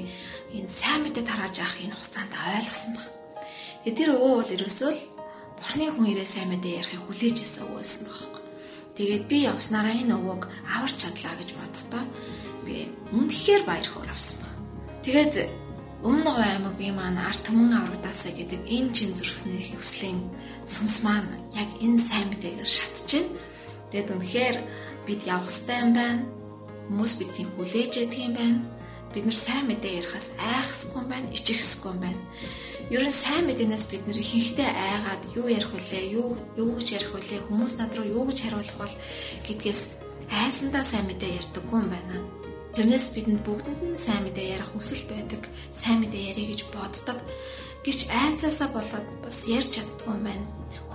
энэ 0.58 0.68
сайн 0.68 1.00
мэдээ 1.06 1.24
тарааж 1.24 1.56
авах 1.62 1.78
энэ 1.80 1.94
хугацаанд 1.96 2.32
ойлгосон 2.34 2.92
баг. 2.98 3.06
Тэгээ 3.86 3.98
тэр 3.98 4.10
өвөө 4.18 4.34
бол 4.42 4.54
ерөөсөө 4.56 4.90
л 4.90 5.00
бурхны 5.56 5.86
хүн 5.94 6.10
ирээ 6.12 6.28
сайн 6.28 6.48
мэдээ 6.50 6.78
ярихыг 6.82 7.02
хүлээж 7.06 7.36
исэн 7.40 7.62
өвөө 7.64 7.78
байсан 7.78 8.02
баг. 8.10 8.34
Тэгээд 8.96 9.24
би 9.30 9.36
явснараа 9.46 9.94
энэ 9.94 10.14
өвөөг 10.18 10.42
аварч 10.76 10.96
чадлаа 11.00 11.34
гэж 11.38 11.50
бодохдоо 11.54 12.04
би 12.66 12.90
үнэхээр 13.14 13.62
баяр 13.62 13.88
хөөр 13.88 14.10
авсан 14.10 14.38
баг. 14.42 14.54
Тэгээд 15.06 15.34
Өмнөг 16.04 16.36
аймагын 16.36 16.94
маань 16.96 17.20
арт 17.22 17.46
түмэн 17.48 17.72
аврагдаасаа 17.72 18.32
гэдэг 18.36 18.60
энэ 18.68 18.92
чин 18.92 19.10
зүрхний 19.16 19.72
хөвслийн 19.72 20.20
сүнс 20.68 21.00
маань 21.06 21.30
яг 21.56 21.70
энэ 21.80 22.00
сайн 22.02 22.28
мэдээгээр 22.32 22.68
шатж 22.68 23.08
байна. 23.16 23.32
Тэгэд 23.90 24.12
үнэхээр 24.12 24.56
бид 25.06 25.20
явах 25.24 25.48
хэрэгтэй 25.48 25.78
юм 25.80 25.92
байна 25.94 26.36
Хүмүүс 26.86 27.18
бидний 27.18 27.50
хүлээж 27.58 27.92
яддаг 27.98 28.20
юм 28.22 28.34
байна. 28.38 28.62
Бид 29.10 29.24
нар 29.26 29.34
сайн 29.34 29.66
мэдээ 29.66 29.98
ярихаас 29.98 30.30
айхсгүй 30.38 31.02
юм 31.02 31.08
байна, 31.10 31.34
ичихсгүй 31.34 31.90
юм 31.90 31.98
байна. 31.98 32.22
Ер 32.94 33.02
нь 33.02 33.10
сайн 33.10 33.50
мэдээнээс 33.50 33.86
бид 33.90 34.06
нэр 34.06 34.22
ихэнхдээ 34.22 34.70
айгаад 34.70 35.22
юу 35.34 35.50
ярих 35.50 35.74
вүлээ, 35.74 36.04
юу 36.14 36.38
юу 36.54 36.70
гэж 36.78 36.88
ярих 36.94 37.10
вүлээ, 37.10 37.40
хүмүүс 37.50 37.74
над 37.82 37.90
руу 37.98 38.06
юу 38.06 38.24
гэж 38.30 38.38
хариулах 38.46 38.78
бол 38.78 38.94
гэдгээс 39.50 39.82
айсандаа 40.30 40.84
сайн 40.86 41.10
мэдээ 41.10 41.42
ярьдаггүй 41.42 41.74
юм 41.74 41.90
байна. 41.90 42.14
Тэрнээс 42.76 43.06
бидэнд 43.16 43.40
бүгдэнд 43.40 43.82
нь 43.82 43.96
сайн 43.96 44.22
мэдээ 44.28 44.60
ярих 44.60 44.70
хүсэл 44.76 45.08
байдаг, 45.08 45.42
сайн 45.72 46.04
мэдээ 46.04 46.36
ярих 46.36 46.46
гэж 46.52 46.60
боддог. 46.68 47.18
Гэвч 47.82 48.12
айцаасаа 48.12 48.68
болоод 48.68 49.06
бас 49.24 49.48
ярьж 49.48 49.80
чаддгүй 49.80 50.12
юм 50.12 50.22
байна 50.28 50.46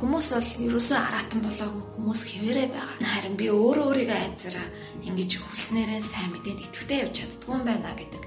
Хүмүүс 0.01 0.27
бол 0.33 0.49
ерөөсөө 0.65 0.97
аратан 0.97 1.45
болоогүй 1.45 1.83
хүмүүс 1.93 2.21
хിവэрэ 2.25 2.73
байгаа. 2.73 3.05
Харин 3.05 3.35
би 3.37 3.53
өөрөө 3.53 3.85
өөрийгөө 3.85 4.17
айцараа 4.17 4.67
ингэж 5.05 5.31
хүснээрээ 5.45 6.01
сайн 6.01 6.33
мэдээд 6.33 6.57
итгэвтэй 6.65 7.05
явж 7.05 7.13
чаддгүй 7.21 7.53
юм 7.53 7.65
байна 7.69 7.93
гэдэг. 7.93 8.23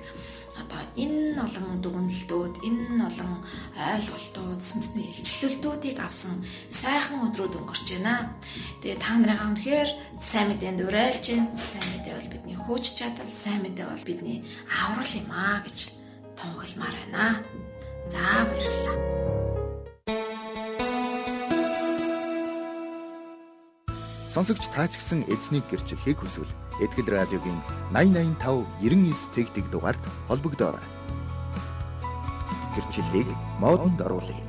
Одоо 0.74 0.90
энэ 0.98 1.38
олон 1.38 1.78
дүгнэлтүүд, 1.82 2.54
энэ 2.66 3.06
олон 3.06 3.46
ойлголтууд, 3.78 4.58
сүнсний 4.58 5.06
илчлэлтүүдийг 5.06 6.02
авсан 6.02 6.42
сайхан 6.66 7.30
өдрүүд 7.30 7.54
өнгөрч 7.62 7.86
байна. 7.94 8.34
Тэгээ 8.82 8.98
та 8.98 9.14
нарыгаа 9.14 9.54
үнэхээр 9.54 9.90
сайн 10.18 10.50
мэдээнд 10.50 10.82
уриалж 10.82 11.24
байна. 11.30 11.54
Сайн 11.62 11.86
мэдээ 11.94 12.14
бол 12.18 12.32
бидний 12.34 12.58
хууч 12.58 12.84
чадал, 12.98 13.30
сайн 13.30 13.62
мэдээ 13.62 13.86
бол 13.86 14.02
бидний 14.02 14.38
аврал 14.66 15.12
юм 15.14 15.30
аа 15.30 15.62
гэж 15.62 15.78
тунгалмаар 16.34 16.96
байна. 17.06 17.26
За 18.10 18.42
баярлалаа. 18.50 19.43
Сонсогч 24.34 24.66
таач 24.74 24.98
гисэн 24.98 25.22
эзнийг 25.30 25.62
гэрчлэхийг 25.70 26.18
хүсвэл 26.18 26.50
Этгэл 26.82 27.06
радиогийн 27.06 27.54
8085 27.94 28.66
99 28.82 29.30
тэгтэг 29.30 29.70
дугаард 29.70 30.02
холбогдорой. 30.26 30.82
Гэрчлэлийг 32.74 33.30
модонд 33.62 34.02
оруулъя. 34.02 34.42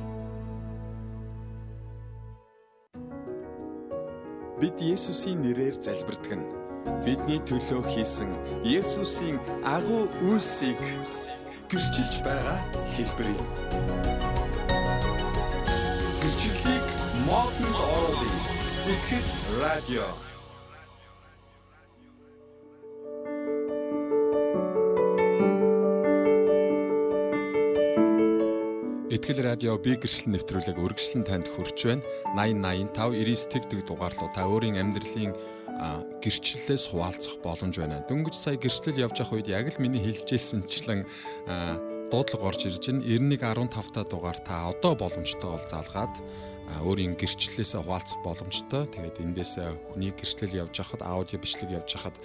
Бид 4.58 4.74
Есүсийн 4.82 5.38
нэрээр 5.46 5.78
залбирдаг 5.78 6.34
нь 6.34 6.50
бидний 7.06 7.38
төлөө 7.46 7.86
хийсэн 7.86 8.30
Есүсийн 8.66 9.38
агуу 9.62 10.10
үйлсийг 10.26 10.82
гэрчилж 11.70 12.26
байгаа 12.26 12.58
хэлбэр 12.90 13.28
юм. 13.38 13.46
Модонд 16.26 16.55
Итгэл 18.96 19.28
радио. 19.60 20.04
Итгэл 29.12 29.44
радио 29.44 29.76
би 29.76 30.00
гэрчлэн 30.00 30.32
нэвтрүүлэг 30.32 30.80
үргэлжлэн 30.80 31.28
танд 31.28 31.44
хүрч 31.44 31.84
байна. 31.84 32.00
8085 32.40 32.96
99 32.96 33.52
тэгдэг 33.52 33.80
дугаарлуу 33.84 34.32
та 34.32 34.48
өөрийн 34.48 34.80
амьдралын 34.80 35.36
гэрчлэлээс 36.24 36.88
хуваалцах 36.88 37.36
боломж 37.44 37.76
байна. 37.76 38.00
Дөнгөж 38.08 38.32
сая 38.32 38.56
гэрчлэл 38.56 38.96
явж 38.96 39.20
явах 39.20 39.36
үед 39.36 39.52
яг 39.52 39.76
л 39.76 39.82
миний 39.84 40.00
хэлжсэнчлэн 40.00 41.04
дуудлага 42.10 42.48
орж 42.50 42.66
ирж 42.66 42.86
байна. 42.86 43.02
9115 43.02 43.94
та 43.94 44.02
дугаар 44.04 44.38
та 44.38 44.70
одоо 44.70 44.94
боломжтой 44.94 45.50
бол 45.50 45.66
залгаад 45.66 46.14
өөрийн 46.82 47.14
гэрчлэлээсээ 47.18 47.82
хуваалцах 47.82 48.20
боломжтой. 48.22 48.86
Тэгээд 48.90 49.22
эндээс 49.22 49.52
хүний 49.90 50.10
гэрчлэл 50.14 50.66
явж 50.66 50.74
хахад 50.78 51.02
аудио 51.02 51.38
бичлэг 51.38 51.70
явж 51.70 51.90
хахад 51.94 52.16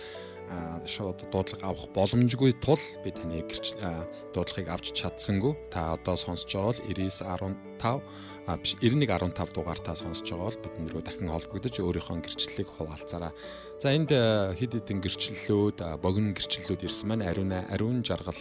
шууд 0.86 1.30
дуудлага 1.32 1.72
авах 1.72 1.88
боломжгүй 1.96 2.58
тул 2.60 2.82
би 3.04 3.14
таны 3.14 3.46
дуудлагыг 4.34 4.68
авч 4.70 4.92
чадсангүй. 4.98 5.54
Та 5.72 5.94
одоо 5.96 6.18
сонсож 6.18 6.50
байгаа 6.52 6.74
бол 6.74 6.82
9915 6.90 8.02
а 8.48 8.58
биш 8.58 8.76
9115 8.82 9.54
дугаар 9.54 9.80
та 9.80 9.96
сонсож 9.96 10.28
байгаа 10.28 10.50
бол 10.50 10.62
бид 10.66 10.76
нөрөө 10.82 11.02
дахин 11.06 11.30
холбогдож 11.30 11.76
өөрийнхөө 11.80 12.26
гэрчлэлийг 12.26 12.70
хуваалцаараа. 12.74 13.32
За 13.80 13.94
энд 13.94 14.12
хэд 14.12 14.74
хэдэн 14.82 15.00
гэрчлэлүүд, 15.00 15.78
богино 16.02 16.34
гэрчлэлүүд 16.34 16.86
ирсэн 16.90 17.08
маань 17.08 17.28
ариун 17.30 17.54
ариун 17.54 18.02
жаргал 18.04 18.38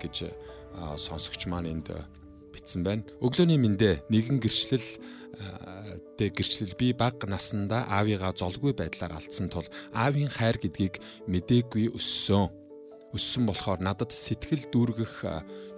гэж 0.00 0.32
сонсогч 0.96 1.46
маань 1.46 1.70
энд 1.72 1.88
бичсэн 2.52 2.84
байна. 2.84 3.04
Өглөөний 3.20 3.58
мэндэ 3.60 4.04
нэгэн 4.12 4.38
гэрчлэл 4.40 4.84
дэ 6.20 6.28
гэрчлэл 6.28 6.76
би 6.76 6.92
баг 6.92 7.24
насандаа 7.24 7.88
аавыгаа 7.88 8.36
золгүй 8.36 8.76
байдлаар 8.76 9.16
алдсан 9.16 9.48
тул 9.48 9.64
аавын 9.96 10.28
хайр 10.28 10.60
гэдгийг 10.60 11.00
мдээгүй 11.28 11.96
өссөн. 11.96 12.52
Өссөн 13.16 13.44
болохоор 13.48 13.80
надад 13.80 14.12
сэтгэл 14.12 14.68
дүүргэх 14.72 15.24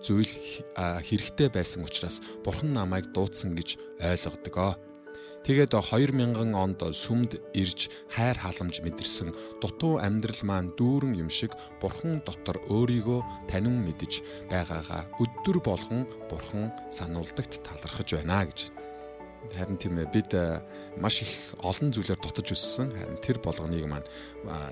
зүйл 0.03 0.35
хэрэгтэй 0.79 1.49
байсан 1.51 1.87
учраас 1.87 2.23
бурхан 2.43 2.75
намайг 2.75 3.11
дуудсан 3.15 3.55
гэж 3.55 3.79
ойлгодгоо. 4.03 4.75
Тэгээд 5.45 5.77
2000 5.77 6.57
онд 6.57 6.81
сүмд 6.81 7.37
ирж 7.53 7.93
хайр 8.09 8.33
халамж 8.41 8.81
мэдэрсэн 8.81 9.61
дутуу 9.61 10.01
амьдрал 10.01 10.41
маань 10.41 10.73
дүүрэн 10.73 11.21
юм 11.21 11.29
шиг 11.29 11.53
бурхан 11.85 12.25
дотор 12.25 12.65
өөрийгөө 12.73 13.21
танин 13.53 13.85
мэдж 13.85 14.25
байгаагаа 14.49 15.05
өдөр 15.21 15.61
болгон 15.61 16.09
бурхан 16.33 16.73
сануулдагт 16.89 17.61
талархаж 17.61 18.09
байна 18.17 18.49
гэж 18.49 18.73
харин 19.53 19.77
тийм 19.77 19.99
ээ 20.01 20.09
бид 20.09 20.33
э, 20.33 20.63
маш 20.97 21.23
их 21.23 21.33
олон 21.61 21.93
зүйлээр 21.93 22.19
дутаж 22.19 22.55
өссөн. 22.55 22.89
Харин 22.91 23.19
тэр 23.21 23.39
болгоныг 23.43 23.85
маань 23.85 24.09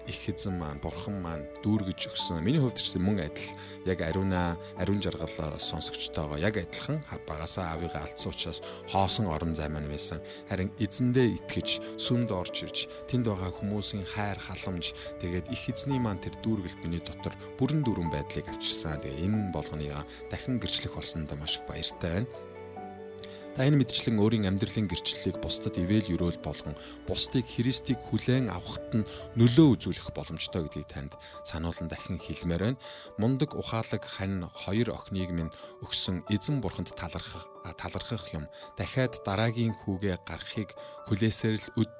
их 0.07 0.29
эзэн 0.29 0.57
маань 0.57 0.81
бурхан 0.81 1.21
маань 1.21 1.45
дүүргэж 1.61 2.09
өгсөн. 2.12 2.41
Миний 2.41 2.61
хувьд 2.62 2.81
ч 2.81 2.88
гэсэн 2.88 3.02
мөн 3.05 3.26
адил 3.29 3.50
яг 3.85 4.00
ариуна 4.00 4.57
ариун 4.81 5.02
жаргал 5.02 5.29
э, 5.29 5.59
сонсогчтойгоо 5.59 6.38
яг 6.41 6.57
адилхан 6.57 7.02
багасаа 7.29 7.76
авыгаа 7.76 8.07
алдсан 8.07 8.33
учраас 8.33 8.62
хоосон 8.88 9.29
орон 9.29 9.55
зай 9.55 9.69
маань 9.69 9.91
байсан. 9.91 10.23
Харин 10.49 10.73
эзэндээ 10.79 11.43
итгэж 11.43 12.00
сүмд 12.00 12.31
орж 12.33 12.64
ирж 12.64 12.88
тэнд 13.11 13.29
байгаа 13.29 13.52
хүмүүсийн 13.52 14.07
хайр 14.07 14.38
халамж 14.38 14.95
тэгээд 15.21 15.50
их 15.52 15.62
эзний 15.69 16.00
маань 16.00 16.23
тэр 16.23 16.35
дүүргэлт 16.43 16.81
миний 16.83 17.02
дотор 17.02 17.35
бүрэн 17.59 17.85
дүүрэн 17.85 18.11
байдлыг 18.11 18.47
авчирсан. 18.49 19.02
Тэгээ 19.02 19.26
энэ 19.26 19.52
болгоныг 19.52 20.07
дахин 20.31 20.59
гэрчлэх 20.59 20.95
болсондоо 20.97 21.37
маш 21.37 21.59
их 21.59 21.67
баяртай 21.67 22.26
байна. 22.26 22.51
Та 23.52 23.68
энэ 23.68 23.85
мэдчлэн 23.85 24.16
өөрийн 24.16 24.49
амьдралын 24.49 24.88
гэрчлэлийг 24.88 25.37
бусдад 25.44 25.76
ивэл 25.76 26.09
юрөөл 26.09 26.40
болгон 26.40 26.73
бусдыг 27.04 27.44
Христийг 27.44 28.00
хүлээн 28.09 28.49
авахт 28.49 28.97
нь 28.97 29.04
нөлөө 29.37 29.76
үзүүлэх 29.76 30.09
боломжтой 30.16 30.64
гэдгийг 30.64 30.88
танд 30.88 31.12
сануулan 31.44 31.92
дахин 31.92 32.16
хэлмээр 32.16 32.73
байна. 32.73 32.82
Мундаг 33.21 33.52
ухаалаг 33.52 34.09
хань 34.09 34.49
хоёр 34.49 34.97
охиныг 34.97 35.37
минь 35.37 35.52
өгсөн 35.85 36.25
эзэн 36.32 36.64
бурханд 36.64 36.97
талархах 36.97 37.44
талархах 37.76 38.25
юм. 38.32 38.49
Дахиад 38.80 39.21
дараагийн 39.21 39.76
хүүгээ 39.85 40.16
гарахыг 40.25 40.73
хүлээсээр 41.12 41.61
л 41.61 41.92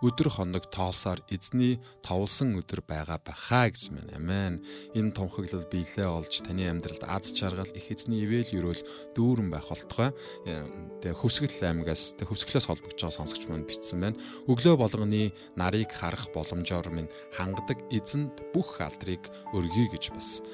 өдөр 0.00 0.28
хоног 0.32 0.68
тоосоор 0.72 1.20
эзний 1.28 1.78
товлсон 2.02 2.56
өдөр 2.60 2.80
байгаа 2.84 3.20
бахаа 3.20 3.68
гэж 3.68 3.92
мэн. 3.92 4.08
Амен. 4.16 4.54
Энэ 4.96 5.12
тунхаглал 5.12 5.68
биелээ 5.68 6.08
олж 6.08 6.40
таны 6.40 6.68
амьдралд 6.68 7.04
аз 7.04 7.32
жаргал 7.36 7.68
их 7.76 7.92
эзний 7.92 8.24
ивэл 8.24 8.48
юрөөл 8.48 8.82
дүүрэн 9.16 9.48
байх 9.52 9.68
болтугай. 9.68 10.12
Э, 10.46 10.64
Тэгээ 11.00 11.16
хөвсгөл 11.16 11.64
аймагаас 11.64 12.16
тэг 12.20 12.28
хөвсгөлөөс 12.28 12.68
холбогдож 12.68 13.00
байгаа 13.00 13.18
сонсогч 13.24 13.48
манд 13.48 13.64
бичсэн 13.64 14.00
байна. 14.04 14.20
Өглөө 14.48 14.76
болгоны 14.76 15.32
нарыг 15.56 15.92
харах 15.96 16.28
боломжоор 16.36 16.92
минь 16.92 17.12
хангадаг 17.32 17.80
эзэнд 17.88 18.52
бүх 18.52 18.80
алдрыг 18.84 19.24
өргөе 19.56 19.88
гэж 19.96 20.12
бас 20.12 20.44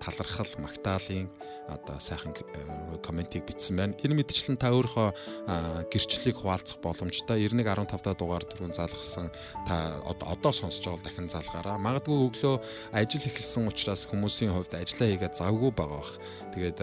талархал 0.00 0.48
магтаалын 0.58 1.28
одоо 1.68 2.00
сайхан 2.00 2.34
э, 2.34 2.98
комментиг 3.04 3.46
бичсэн 3.46 3.76
байна. 3.76 3.94
Энэ 4.02 4.18
мэдчлэн 4.18 4.58
та 4.58 4.72
өөрийнхөө 4.74 5.86
гэрчлэлийг 5.92 6.40
хуваалцах 6.42 6.80
боломжтой 6.82 7.46
9115 7.46 8.02
та 8.02 8.14
дугаар 8.16 8.42
түрүүн 8.42 8.74
залгасан 8.74 9.30
та 9.68 10.02
одоо 10.08 10.52
сонсож 10.52 10.82
байгаа 10.82 11.04
дахин 11.04 11.28
залгаараа. 11.30 11.78
Магадгүй 11.78 12.18
өглөө 12.26 12.56
ажил 12.90 13.22
эхэлсэн 13.28 13.70
учраас 13.70 14.08
хүмүүсийн 14.10 14.50
хувьд 14.50 14.74
ажиллаа 14.74 15.08
хийгээд 15.14 15.38
завгүй 15.38 15.70
байгаа 15.70 16.00
бах. 16.02 16.12
Тэгээд 16.56 16.78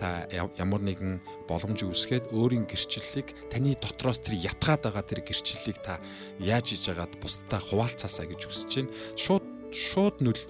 та 0.00 0.26
ямар 0.58 0.82
нэгэн 0.82 1.22
боломж 1.46 1.86
үүсгээд 1.86 2.34
өөрийн 2.34 2.66
гэрчлэлийг 2.66 3.52
таны 3.52 3.76
дотроос 3.78 4.18
тэр 4.24 4.42
ятгаад 4.42 4.90
байгаа 4.90 5.04
тэр 5.06 5.20
гэрчлэлийг 5.22 5.78
та 5.84 6.02
яаж 6.42 6.74
хийж 6.74 6.90
яагаад 6.90 7.14
бусдад 7.22 7.62
хуваалцаасаа 7.62 8.26
гэж 8.26 8.40
хүсэж 8.48 8.70
байна. 8.82 8.94
Шууд 9.14 9.44
шууд 9.74 10.20
нөл 10.24 10.40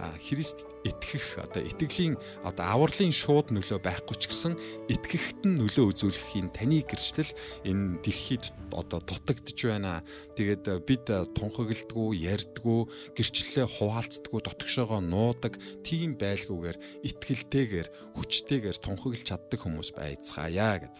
Христ 0.00 0.64
итгэх 0.84 1.36
одоо 1.44 1.60
итгэлийн 1.60 2.16
одоо 2.40 2.64
авралын 2.64 3.12
шууд 3.12 3.52
нөлөө 3.52 3.84
байхгүй 3.84 4.16
ч 4.16 4.32
гэсэн 4.32 4.54
итгэхт 4.88 5.44
нь 5.44 5.60
нөлөө 5.60 5.92
үзүүлэхийн 5.92 6.48
таны 6.56 6.80
гэрчлэл 6.88 7.28
энэ 7.68 8.00
дэлхийд 8.00 8.48
одоо 8.72 9.04
дутагдж 9.04 9.58
байна. 9.68 10.00
Тэгээд 10.40 10.64
бид 10.88 11.04
тунхаглдгүү, 11.36 12.08
ярьдгүү, 12.16 12.80
гэрчлэлээ 13.12 13.66
хуваалцдаггүй, 13.76 14.40
дотгошоогоо 14.40 15.00
нуудаг 15.04 15.60
тийм 15.84 16.16
байлгүйгээр 16.16 17.04
итгэлтэйгээр, 17.04 17.88
хүчтэйгээр 18.16 18.78
тунхаглаж 18.80 19.24
чаддаг 19.28 19.60
хүмүүс 19.60 19.92
байцгаая 19.92 20.88
гэд 20.88 20.94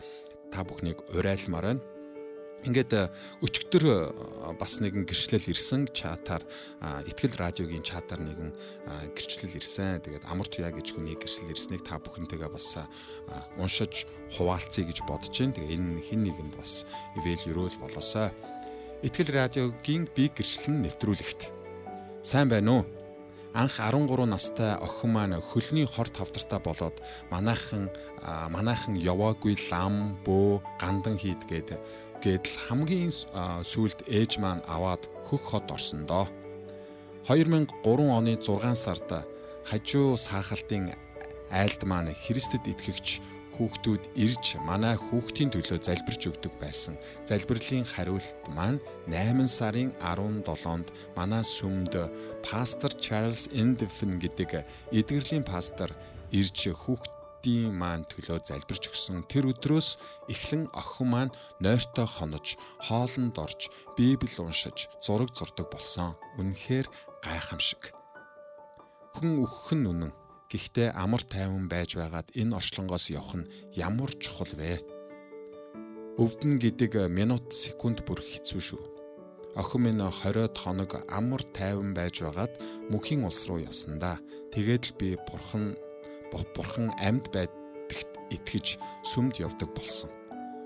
та 0.52 0.60
бүхнийг 0.66 1.00
урайлмаар 1.14 1.66
байна. 1.72 1.99
Ингээд 2.60 2.92
э, 2.92 3.08
өчигдөр 3.40 3.84
э, 3.88 3.96
бас 4.60 4.84
нэгэн 4.84 5.08
гэрчлэл 5.08 5.48
ирсэн 5.48 5.88
чатаар 5.96 6.44
ихтгэл 7.08 7.40
радиогийн 7.40 7.80
чатаар 7.80 8.20
нэгэн 8.20 8.52
гэрчлэл 9.16 9.56
ирсэн. 9.56 10.04
Тэгээд 10.04 10.28
амар 10.28 10.44
туяа 10.44 10.68
гэж 10.68 10.92
хүний 10.92 11.16
гэрчлэл 11.16 11.56
ирснийг 11.56 11.82
та 11.88 11.96
бүхэнтэйгээ 11.96 12.50
бас 12.52 12.76
уншиж 13.56 14.04
хуваалцъя 14.36 14.84
гэж 14.84 15.08
бодож 15.08 15.32
байна. 15.32 15.56
Тэгээ 15.56 15.76
энэ 15.80 16.04
хин 16.04 16.20
нэгэнд 16.28 16.54
бас 16.60 16.84
ивэл 17.16 17.48
өрөөл 17.48 17.80
болоосаа. 17.80 18.28
Ихтгэл 19.00 19.32
радиогийн 19.32 20.04
би 20.12 20.28
гэрчлэл 20.28 20.84
нэвтрүүлэгт. 20.84 21.56
Сайн 22.20 22.52
байна 22.52 22.84
уу? 22.84 23.00
анх 23.54 23.80
13 23.80 24.26
настай 24.26 24.78
охин 24.78 25.10
маань 25.10 25.34
хөлний 25.42 25.86
хор 25.86 26.08
тавтартаа 26.08 26.60
болоод 26.62 27.02
манайхан 27.30 27.90
манайхан 28.54 28.94
яваагүй 28.94 29.58
лам 29.70 30.14
бөө 30.22 30.62
гандан 30.78 31.18
хийдгээд 31.18 31.74
Гэтэл 32.20 32.68
хамгийн 32.68 33.08
сүүлд 33.64 34.04
ээж 34.12 34.36
маань 34.44 34.60
аваад 34.68 35.08
хөх 35.24 35.40
хот 35.40 35.72
орсон 35.72 36.04
доо. 36.04 36.28
2003 37.24 37.80
оны 38.12 38.36
6 38.36 38.76
сард 38.76 39.24
хажуу 39.64 40.20
саахалтын 40.20 40.92
айлд 41.48 41.80
маань 41.88 42.12
Христэд 42.12 42.68
итгэгч 42.68 43.24
хүүхдүүд 43.56 44.04
ирж 44.20 44.60
манай 44.68 45.00
хүүхдийн 45.00 45.48
төлөө 45.52 45.80
залбирч 45.80 46.28
өгдөг 46.28 46.52
байсан. 46.60 47.00
Залбирлын 47.24 47.88
хариулт 47.88 48.36
маань 48.56 48.80
8 49.08 49.48
сарын 49.48 49.88
17-нд 50.00 50.88
манай 51.16 51.44
сүмд 51.44 51.92
пастор 52.44 52.92
Чарльз 53.00 53.48
Эндефен 53.52 54.20
гэдэг 54.20 54.64
эдгэрлийн 54.92 55.44
пастор 55.44 55.88
ирж 56.32 56.68
хүүхд 56.68 57.19
эдийн 57.40 57.72
маань 57.72 58.04
төлөө 58.04 58.44
залбирч 58.44 58.92
өгсөн 58.92 59.24
тэр 59.24 59.48
өдрөөс 59.48 59.96
эхлэн 60.28 60.68
охин 60.76 61.08
маань 61.08 61.32
нойртой 61.64 62.04
хонож, 62.04 62.60
хоолнд 62.84 63.40
орж, 63.40 63.72
Библи 63.96 64.36
уншиж, 64.44 64.92
зураг 65.00 65.32
зурдаг 65.32 65.72
болсон. 65.72 66.20
Үнэхээр 66.36 66.84
гайхамшиг. 67.24 67.96
Хүн 69.16 69.40
өгөх 69.40 69.72
нь 69.72 69.88
үнэн. 69.88 70.12
Гэхдээ 70.52 70.92
амар 70.92 71.24
тайван 71.24 71.64
байж 71.64 71.96
байгаад 71.96 72.28
энэ 72.36 72.60
орчлонгоос 72.60 73.08
явах 73.08 73.40
нь 73.40 73.50
ямар 73.72 74.12
чухал 74.20 74.52
вэ? 74.52 74.84
Өвдөн 76.20 76.60
гэдэг 76.60 77.08
минут 77.08 77.56
секунд 77.56 78.04
бүр 78.04 78.20
хэцүү 78.20 78.60
шүү. 78.60 78.82
Охин 79.56 79.80
минь 79.88 80.04
20-од 80.04 80.54
хоног 80.60 80.92
амар 81.08 81.40
тайван 81.56 81.96
байж 81.96 82.20
байгаад 82.20 82.52
мөхийн 82.92 83.24
улс 83.24 83.48
руу 83.48 83.64
явсан 83.64 83.96
да. 83.96 84.20
Тэгээд 84.52 84.92
л 84.92 84.96
би 84.98 85.08
бурхан 85.16 85.78
бурхан 86.54 86.90
амьд 87.02 87.30
байдагт 87.34 88.10
итгэж 88.30 88.78
сүмд 89.02 89.42
явдаг 89.42 89.70
болсон. 89.74 90.10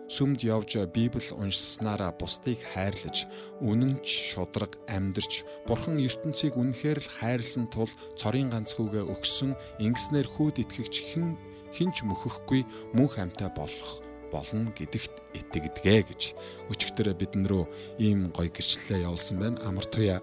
Сүмд 0.05 0.45
явж 0.45 0.77
Библи 0.93 1.33
уншсанараа 1.33 2.13
бусдыг 2.13 2.61
хайрлаж, 2.61 3.25
үнэнч 3.65 4.05
шудраг 4.05 4.77
амьдарч, 4.87 5.49
бурхан 5.65 5.97
ертөнцийг 5.97 6.61
үнэхээр 6.61 7.01
л 7.01 7.09
хайрлсан 7.09 7.73
тул 7.73 7.89
цорын 8.13 8.53
ганц 8.53 8.77
хүүгээ 8.77 9.09
өгсөн 9.09 9.57
ингэснээр 9.81 10.29
хүүд 10.29 10.61
итгэгч 10.61 10.95
хэн 11.09 11.41
хинч 11.73 12.05
мөхөхгүй 12.05 12.63
мөнх 12.93 13.17
амьтаа 13.17 13.49
болох 13.57 14.05
болно 14.29 14.69
гэдэгт 14.77 15.15
итгэдгээ 15.41 16.01
гэж 16.05 16.23
өчигдөр 16.69 17.17
бидэн 17.17 17.49
рүү 17.49 17.65
ийм 17.99 18.29
гоё 18.29 18.53
гэрчлэлээ 18.53 19.09
явуулсан 19.09 19.37
байна. 19.41 19.59
Амар 19.65 19.87
туяа 19.89 20.21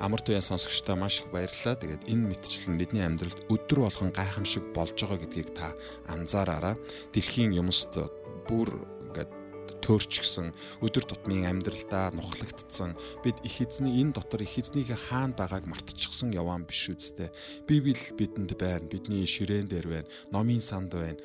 амар 0.00 0.20
туяа 0.24 0.40
сонсогчдоо 0.40 0.96
маш 0.96 1.20
их 1.20 1.28
баярлалаа. 1.28 1.76
Тэгээд 1.76 2.08
энэ 2.08 2.32
мэтчлэн 2.32 2.80
бидний 2.80 3.04
амьдралд 3.04 3.44
өдөр 3.52 3.84
болгон 3.84 4.10
гайхамшиг 4.16 4.72
болж 4.72 4.96
байгаа 4.96 5.20
гэдгийг 5.20 5.52
та 5.52 5.76
анзаараараа. 6.08 6.80
Дэлхийн 7.12 7.52
юмст 7.52 7.92
бүр 8.48 8.72
ингээд 9.12 9.30
төөрчгсөн 9.84 10.52
өдөр 10.84 11.04
тутмын 11.04 11.48
амьдралдаа 11.48 12.12
нухлагдсан 12.16 12.96
бид 13.24 13.36
их 13.44 13.60
эзний 13.60 14.00
энэ 14.00 14.16
дотор 14.16 14.40
их 14.44 14.56
эзнийг 14.56 14.92
хаана 15.08 15.36
байгааг 15.36 15.68
мартчихсан 15.68 16.32
яваан 16.32 16.64
биш 16.64 16.88
үсттэй. 16.88 17.28
Библи 17.68 17.96
бидэнд 18.16 18.56
байна. 18.56 18.88
Бидний 18.88 19.24
ширээн 19.28 19.68
дээр 19.68 19.86
байна. 19.88 20.08
Номын 20.32 20.60
санд 20.60 20.96
байна. 20.96 21.20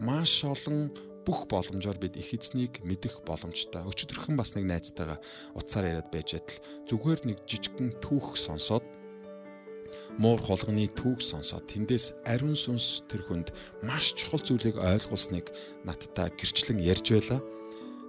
Маш 0.00 0.44
олон 0.44 0.92
бүх 1.28 1.44
боломжоор 1.44 2.00
бид 2.00 2.16
их 2.16 2.32
эзнийг 2.32 2.80
мэдэх 2.80 3.20
боломжтой. 3.28 3.84
Өчигдөрхөн 3.84 4.40
бас 4.40 4.56
нэг 4.56 4.64
найзтайгаа 4.64 5.20
утсаар 5.52 5.92
яриад 5.92 6.08
байж 6.08 6.40
байтал 6.40 6.56
зүгээр 6.88 7.20
нэг 7.28 7.44
жижигхэн 7.44 8.00
түүх 8.00 8.40
сонсоод 8.40 8.80
муур 10.16 10.40
хулганы 10.40 10.88
түүх 10.88 11.20
сонсоод 11.20 11.68
тэндээс 11.68 12.24
ариун 12.24 12.56
сүнс 12.56 13.04
тэр 13.12 13.28
хүнд 13.28 13.52
маш 13.84 14.16
чухал 14.16 14.40
зүйлийг 14.40 14.80
ойлгуулсныг 14.80 15.52
надтай 15.84 16.32
гэрчлэн 16.32 16.80
ярьж 16.80 17.12
байла. 17.12 17.44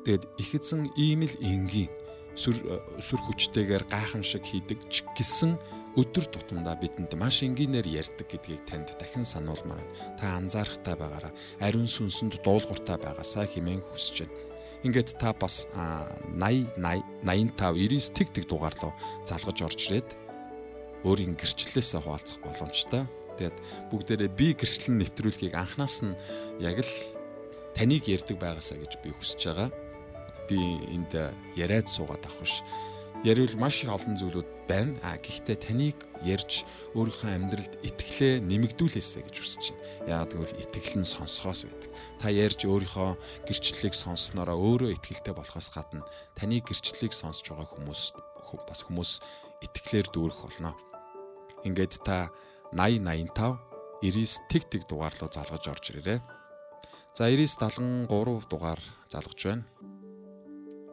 Тэгэд 0.08 0.24
их 0.40 0.50
эзэн 0.56 0.88
ийм 0.96 1.28
л 1.28 1.36
энгийн 1.44 1.92
сүр 2.40 2.56
сүр 3.04 3.20
хүчтэйгээр 3.28 3.84
гайхамшиг 3.92 4.48
хийдэг 4.48 4.80
ч 4.88 5.04
гэсэн 5.20 5.60
өдөр 6.00 6.26
тутамдаа 6.32 6.80
бидэнд 6.80 7.12
маш 7.20 7.44
энгийнээр 7.44 7.88
ярьдаг 8.00 8.28
гэдгийг 8.32 8.64
танд 8.64 8.96
дахин 8.96 9.28
сануулмаар 9.28 9.84
та 10.16 10.40
анзаарахтай 10.40 10.96
байгаараа 10.96 11.34
ариун 11.60 11.92
сүнсэнд 11.92 12.40
дуулууртай 12.40 12.96
байгаасаа 12.96 13.44
хэмээн 13.52 13.84
хүсэж 13.84 14.24
байна. 14.24 14.40
Ингээд 14.88 15.20
та 15.20 15.36
бас 15.36 15.68
80 15.76 16.72
80 16.80 17.04
85 17.28 18.16
99 18.16 18.16
тэг 18.16 18.28
тэг 18.32 18.46
дугаар 18.48 18.76
руу 18.80 18.94
залгаж 19.28 19.58
орж 19.60 19.80
ирээд 19.92 20.10
өөрийн 21.04 21.36
гэрчлэлээсээ 21.36 22.00
хуваалцах 22.00 22.40
боломжтой. 22.48 23.04
Тэгээд 23.36 23.58
бүгдээрээ 23.92 24.32
би 24.40 24.48
гэрчлэн 24.56 24.96
нэвтрүүлгийг 25.04 25.56
анханаас 25.56 26.00
нь 26.08 26.16
яг 26.64 26.80
л 26.80 26.94
таныг 27.76 28.08
ярьдаг 28.08 28.40
байгаасаа 28.40 28.80
гэж 28.80 29.04
би 29.04 29.12
хүсэж 29.12 29.42
байгаа. 29.52 29.70
Би 30.48 30.60
энд 30.96 31.12
яриад 31.60 31.92
суугаад 31.92 32.24
авах 32.24 32.40
биш. 32.48 32.64
Ярил 33.20 33.52
маш 33.60 33.84
их 33.84 33.92
олон 33.92 34.16
зүйлүүд 34.16 34.48
байна. 34.64 34.96
А 35.04 35.20
гэхдээ 35.20 35.60
таныг 35.60 36.00
ярьж 36.24 36.64
өөрийнхөө 36.96 37.28
амьдралд 37.36 37.74
итгэлээ 37.84 38.40
нэмэгдүүлээсэ 38.48 39.28
гэж 39.28 39.36
хүсэж 39.36 39.64
байна. 39.76 40.24
Яагаад 40.24 40.32
гэвэл 40.40 40.62
итгэл 40.64 41.04
нь 41.04 41.04
сонсохоос 41.04 41.68
байдаг. 41.68 41.92
Та 42.16 42.32
ярьж 42.32 42.64
өөрийнхөө 42.64 43.20
гэрчлэлийг 43.44 43.92
сонсноороо 43.92 44.56
өөрөө 44.56 44.96
итгэлтэй 44.96 45.36
болохоос 45.36 45.68
гадна 45.68 46.08
таны 46.40 46.64
гэрчлэлийг 46.64 47.12
сонсож 47.12 47.44
байгаа 47.52 47.68
хүмүүс 47.68 48.02
бас 48.56 48.80
хүмүүс 48.88 49.12
итгэлээр 49.68 50.08
дүүрэх 50.16 50.40
болно. 50.40 50.72
Ингээд 51.68 52.00
та 52.08 52.32
80 52.72 53.04
85 53.36 53.60
99 54.00 54.48
тэг 54.48 54.64
тэг 54.72 54.82
дугаар 54.88 55.12
руу 55.20 55.28
залгаж 55.28 55.68
орж 55.68 55.92
ирээрэй. 55.92 56.24
За 57.12 57.28
99 57.28 58.08
73 58.08 58.48
дугаар 58.48 58.80
залгаж 59.12 59.40
байна. 59.44 59.68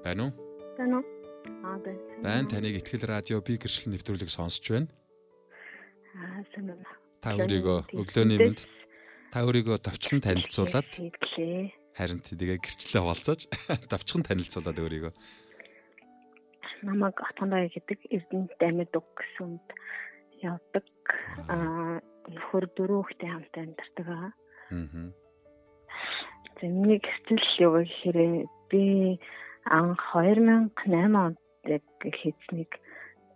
Байна 0.02 0.22
уу? 0.26 0.32
Байна 0.74 0.98
уу? 0.98 1.15
Аа 1.64 1.78
байна. 1.80 2.02
Байна 2.22 2.48
таныг 2.50 2.74
ихтгэл 2.80 3.06
радио 3.06 3.40
би 3.40 3.56
гэрчлэл 3.56 3.92
нэвтрүүлэг 3.94 4.30
сонсож 4.30 4.66
байна. 4.70 4.88
Аа 6.18 6.42
сайн 6.52 6.66
байна. 6.74 6.86
Та 7.22 7.34
өөрийгөө 7.38 7.78
өглөөний 7.94 8.38
мэнд 8.42 8.60
та 9.32 9.42
өөрийгөө 9.46 9.76
товчхон 9.82 10.20
танилцуулаад. 10.20 10.88
Харин 11.96 12.20
тэгээ 12.20 12.60
гэрчлэлээ 12.60 13.02
хавалцааж 13.02 13.40
товчхон 13.92 14.22
танилцуулаад 14.26 14.78
өөрийгөө 14.82 15.12
намайг 16.86 17.18
Атгандаа 17.20 17.68
гэдэг 17.68 18.00
Эрдэнэт 18.10 18.60
амьд 18.60 18.92
уг 18.94 19.08
гэсүнд 19.16 19.66
явдаг. 20.42 20.86
Аа 21.48 21.98
нөхөр 22.30 22.64
дөрөв 22.76 23.06
хүүхдээ 23.06 23.30
хамтаа 23.32 23.62
амьдардаг 23.64 24.06
аа. 24.12 24.30
Зэмний 26.60 27.00
гэрчил 27.00 27.46
юу 27.64 27.72
гэхээр 27.80 28.18
би 28.70 28.84
анх 29.70 30.00
2008 30.14 31.16
онд 31.16 31.38
яг 31.66 31.84
хийцнийг 32.02 32.72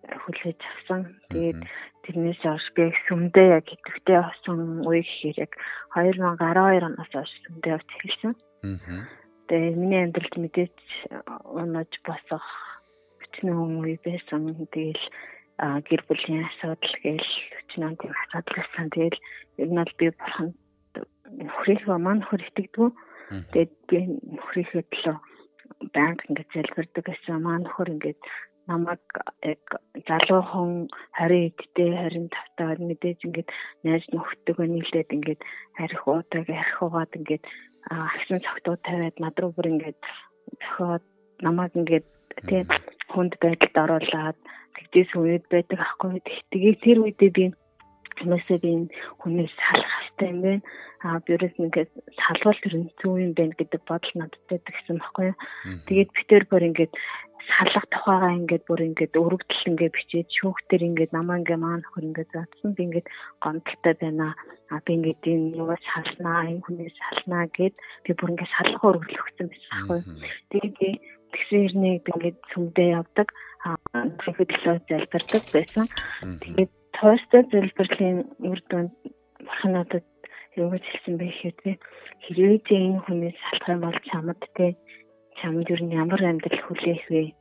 хүлээж 0.06 0.60
авсан. 0.62 1.18
Тэгээд 1.30 1.60
тэрнээс 2.06 2.40
хойш 2.42 2.66
би 2.74 2.90
сүмдээ 3.06 3.48
яг 3.58 3.66
идэвхтэй 3.68 4.18
авсан 4.18 4.86
үе 4.86 5.02
гэхээр 5.02 5.38
яг 5.46 5.52
2012 5.94 6.86
оноос 6.86 7.10
хойш 7.12 7.32
сүмдээ 7.44 7.74
авч 7.74 7.88
эхэлсэн. 7.98 8.32
Тэгээд 9.50 9.76
миний 9.76 10.02
амьдралд 10.06 10.34
мэдээж 10.38 10.78
унаж 11.50 11.92
босох 12.06 12.46
хүчний 13.20 13.54
үе 13.54 13.98
байсан. 14.02 14.54
Тэгэл 14.70 15.04
гэр 15.58 16.02
бүлийн 16.08 16.46
асуудал 16.48 16.94
гээл 17.04 17.30
хүчний 17.58 17.94
тийм 17.98 18.14
асуудал 18.14 18.56
байсан. 18.56 18.86
Тэгэл 18.94 19.18
ер 19.60 19.68
нь 19.68 19.78
бол 19.78 19.94
би 19.98 20.06
бурхан 20.14 20.48
нөхрийнхөө 21.36 21.98
маань 22.00 22.22
нөхөр 22.24 22.42
итгэдэг. 22.48 22.94
Тэгээд 23.52 23.72
би 23.86 23.98
нөхрийнхөө 24.34 24.82
төлөө 24.88 25.16
банк 25.94 26.20
ингээд 26.28 26.50
залбирдаг 26.54 27.04
гэсэн 27.06 27.42
маань 27.42 27.64
нөхөр 27.66 27.94
ингээд 27.94 28.20
намайг 28.70 29.02
яг 29.42 29.64
залуухан 30.08 30.88
20 31.18 31.50
эдтэй 31.50 31.90
25 31.96 32.58
таа 32.58 32.74
мэдээж 32.78 33.18
ингээд 33.26 33.48
найз 33.84 34.04
нөхдөг 34.14 34.56
нийлээд 34.62 35.10
ингээд 35.16 35.40
арих 35.82 36.02
уудаг 36.06 36.46
арих 36.46 36.78
угаад 36.82 37.12
ингээд 37.18 37.44
агсан 37.90 38.38
цогтуу 38.44 38.76
тавиад 38.86 39.16
над 39.18 39.34
руу 39.40 39.52
бүр 39.56 39.72
ингээд 39.72 39.98
зөхиод 40.60 41.04
намайг 41.42 41.72
ингээд 41.80 42.06
тий 42.48 42.62
хүнд 43.10 43.32
байдалд 43.42 43.76
оруулаад 43.84 44.38
тэгжээс 44.76 45.10
үед 45.18 45.44
байдаг 45.50 45.78
аахгүй. 45.80 46.22
Тэгээ 46.52 46.74
тэр 46.84 46.98
үедээ 47.02 47.30
би 47.36 47.44
хүмүүсээ 48.20 48.58
би 48.64 48.70
хүнээс 49.20 49.52
салах 49.58 49.92
хэрэгтэй 49.98 50.28
юм 50.30 50.40
байна 50.44 50.62
а 51.00 51.18
бюрос 51.24 51.56
ингээд 51.56 51.90
салвал 52.20 52.58
тэр 52.60 52.74
зүү 53.00 53.14
юм 53.24 53.32
байна 53.38 53.56
гэдэг 53.56 53.82
бодол 53.88 54.14
надад 54.20 54.42
байдаг 54.50 54.74
гэсэн 54.76 54.96
баггүй 55.00 55.32
тэгээд 55.88 56.10
би 56.16 56.22
тэр 56.28 56.44
бүр 56.50 56.68
ингээд 56.68 56.94
салах 57.50 57.86
тухайгаа 57.90 58.38
ингээд 58.40 58.64
бүр 58.68 58.80
ингээд 58.86 59.14
өргөдөл 59.16 59.68
ингээд 59.70 59.94
бичээд 59.96 60.28
шүүхтэр 60.38 60.82
ингээд 60.86 61.12
намаа 61.16 61.40
ингээд 61.40 61.62
маань 61.62 61.86
хөр 61.90 62.04
ингээд 62.08 62.30
заасан 62.34 62.70
би 62.76 62.82
ингээд 62.86 63.08
гомдолтой 63.42 63.94
байна. 64.00 64.28
А 64.70 64.78
би 64.84 64.90
ингээд 64.94 65.22
энэ 65.32 65.56
юугаас 65.58 65.84
салнаа 65.90 66.46
энэ 66.46 66.64
хүнээс 66.64 66.96
салнаа 67.00 67.44
гэд 67.58 67.74
би 68.04 68.10
бүр 68.14 68.32
ингээд 68.32 68.54
салах 68.54 68.82
өргөдөл 68.86 69.22
өгсөн 69.24 69.46
байсан 69.50 69.70
байхгүй 69.72 70.00
тэгээд 70.52 70.98
тэгсэн 71.34 71.82
би 72.04 72.10
ингээд 72.14 72.38
сүмдээ 72.52 72.88
явдаг. 72.98 73.28
Зөвхөлөө 74.22 74.76
залбирдаг 74.88 75.44
байсан. 75.54 75.86
Тэгээд 76.42 76.72
тоостой 76.96 77.42
залбирлын 77.52 78.18
үр 78.46 78.60
дүнд 78.70 78.92
бурхан 79.44 79.74
надад 80.50 80.58
юу 80.58 80.70
гэж 80.70 80.82
хэлсэн 80.82 81.14
бэ 81.18 81.26
гэхээр 81.30 81.78
хэрвээ 82.26 82.58
чи 82.66 82.74
энэ 82.74 83.00
хүнээс 83.06 83.38
салах 83.38 83.68
юм 83.70 83.80
бол 83.86 83.98
чамд 84.10 84.42
те 84.56 84.76
чамд 85.38 85.68
юу 85.70 85.78
ямар 85.90 86.22
амьдрал 86.22 86.62
хүлээх 86.66 87.04
вэ? 87.10 87.34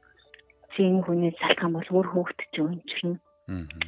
Чи 0.75 0.79
энэ 0.85 1.03
хүнээс 1.03 1.37
салах 1.41 1.63
юм 1.63 1.73
бол 1.73 1.89
өөр 1.89 2.07
хөөхт 2.13 2.39
чи 2.53 2.59
өнчрөн. 2.61 3.15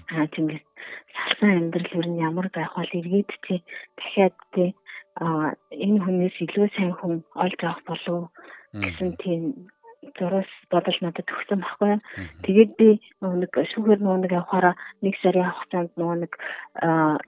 Аа 0.10 0.25
тиймээс 0.34 0.65
салсан 1.13 1.49
амьдрал 1.69 1.89
юу 1.93 2.17
ямар 2.17 2.49
байх 2.49 2.73
бол 2.73 2.89
эргээд 2.97 3.29
чи 3.45 3.63
дахиад 3.97 4.36
те 4.53 4.73
а 5.15 5.53
энэ 5.69 5.99
хүнээс 6.01 6.36
илүү 6.41 6.67
сайн 6.73 6.93
хүн 6.97 7.21
олж 7.38 7.60
авах 7.62 7.81
болов 7.86 8.21
гэсэн 8.73 9.12
тийм 9.21 9.69
зураас 10.17 10.49
бодол 10.71 10.97
надад 11.01 11.25
төгсөн 11.29 11.61
байхгүй. 11.61 11.93
Тэгээд 12.45 12.71
би 12.77 12.89
нэг 13.21 13.53
шүүхээр 13.53 14.01
нэг 14.01 14.31
явахаараа 14.33 14.75
нэг 15.01 15.15
сарын 15.21 15.53
хугацаанд 15.53 15.91
нэг 15.97 16.33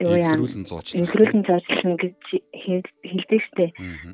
юу 0.02 0.18
яа 0.18 0.36
инхрүүлэн 0.38 1.46
зоочлон 1.46 1.96
гэж 2.02 2.18
хэлдэг 3.06 3.42
штэ. 3.50 3.66